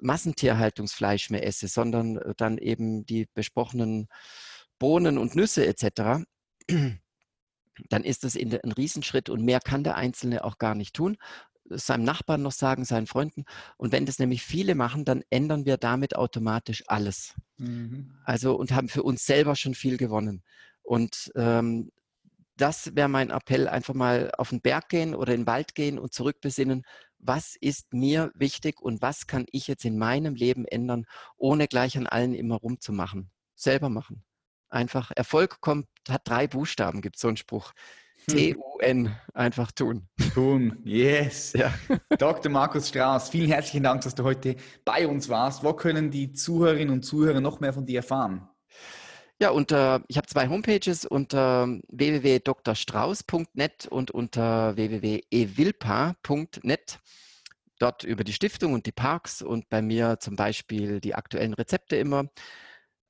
[0.02, 4.08] Massentierhaltungsfleisch mehr esse, sondern äh, dann eben die besprochenen
[4.80, 6.26] Bohnen und Nüsse etc.,
[7.90, 11.18] dann ist das ein Riesenschritt und mehr kann der Einzelne auch gar nicht tun
[11.70, 13.46] seinem Nachbarn noch sagen, seinen Freunden.
[13.78, 17.34] Und wenn das nämlich viele machen, dann ändern wir damit automatisch alles.
[17.58, 18.16] Mhm.
[18.24, 20.44] Also und haben für uns selber schon viel gewonnen.
[20.86, 21.92] Und ähm,
[22.58, 26.00] das wäre mein Appell, einfach mal auf den Berg gehen oder in den Wald gehen
[26.00, 26.84] und zurückbesinnen,
[27.20, 31.06] was ist mir wichtig und was kann ich jetzt in meinem Leben ändern,
[31.38, 33.32] ohne gleich an allen immer rumzumachen.
[33.56, 34.24] Selber machen.
[34.70, 37.74] Einfach Erfolg kommt, hat drei Buchstaben, gibt es so einen Spruch.
[38.28, 40.08] T-U-N, einfach tun.
[40.34, 41.54] Tun, yes.
[41.58, 41.74] Ja.
[42.18, 42.52] Dr.
[42.52, 45.64] Markus Strauß, vielen herzlichen Dank, dass du heute bei uns warst.
[45.64, 48.50] Wo können die Zuhörerinnen und Zuhörer noch mehr von dir erfahren?
[49.42, 57.00] Ja, unter, ich habe zwei Homepages unter www.drstrauß.net und unter www.evilpa.net.
[57.78, 61.98] Dort über die Stiftung und die Parks und bei mir zum Beispiel die aktuellen Rezepte
[61.98, 62.30] immer.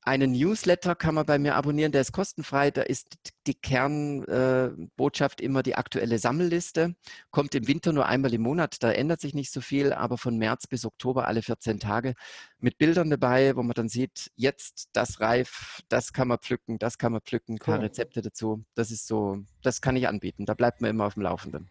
[0.07, 2.69] Einen Newsletter kann man bei mir abonnieren, der ist kostenfrei.
[2.69, 6.93] Da ist die Kernbotschaft äh, immer die aktuelle Sammelliste.
[7.31, 10.37] Kommt im Winter nur einmal im Monat, da ändert sich nicht so viel, aber von
[10.37, 12.13] März bis Oktober alle 14 Tage
[12.59, 16.99] mit Bildern dabei, wo man dann sieht, jetzt das reif, das kann man pflücken, das
[16.99, 18.63] kann man pflücken, ein paar Rezepte dazu.
[18.75, 20.45] Das ist so, das kann ich anbieten.
[20.45, 21.67] Da bleibt man immer auf dem Laufenden.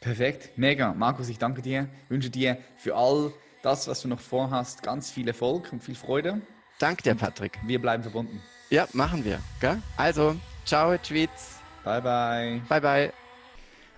[0.00, 0.94] Perfekt, mega.
[0.94, 5.28] Markus, ich danke dir, wünsche dir für all das, was du noch vorhast, ganz viel
[5.28, 6.40] Erfolg und viel Freude.
[6.84, 7.58] Danke dir, Patrick.
[7.64, 8.42] Wir bleiben verbunden.
[8.68, 9.40] Ja, machen wir.
[9.58, 9.80] Gell?
[9.96, 11.60] Also, ciao, Tweets.
[11.82, 12.60] Bye, bye.
[12.68, 13.12] Bye, bye.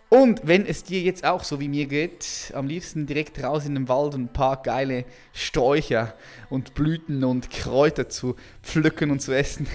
[0.08, 3.74] Und wenn es dir jetzt auch so wie mir geht, am liebsten direkt raus in
[3.74, 6.14] den Wald und ein paar geile Sträucher
[6.48, 9.66] und Blüten und Kräuter zu pflücken und zu essen,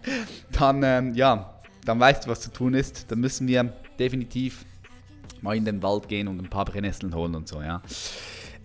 [0.52, 3.10] dann, ähm, ja, dann weißt du, was zu tun ist.
[3.10, 4.64] Dann müssen wir definitiv
[5.42, 7.82] mal in den Wald gehen und ein paar Brennnesseln holen und so, ja.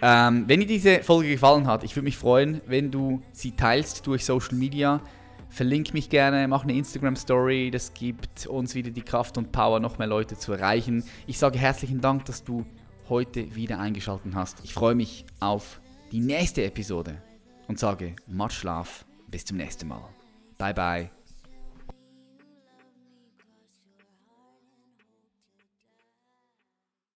[0.02, 4.06] Ähm, wenn dir diese Folge gefallen hat, ich würde mich freuen, wenn du sie teilst
[4.08, 5.02] durch Social Media.
[5.50, 7.72] Verlink mich gerne, mach eine Instagram-Story.
[7.72, 11.04] Das gibt uns wieder die Kraft und Power, noch mehr Leute zu erreichen.
[11.28, 12.66] Ich sage herzlichen Dank, dass du
[13.10, 14.64] heute wieder eingeschaltet hast.
[14.64, 15.82] Ich freue mich auf
[16.12, 17.22] die nächste Episode
[17.68, 19.06] und sage Matt Schlaf.
[19.28, 20.08] Bis zum nächsten Mal.
[20.58, 21.19] Bye bye.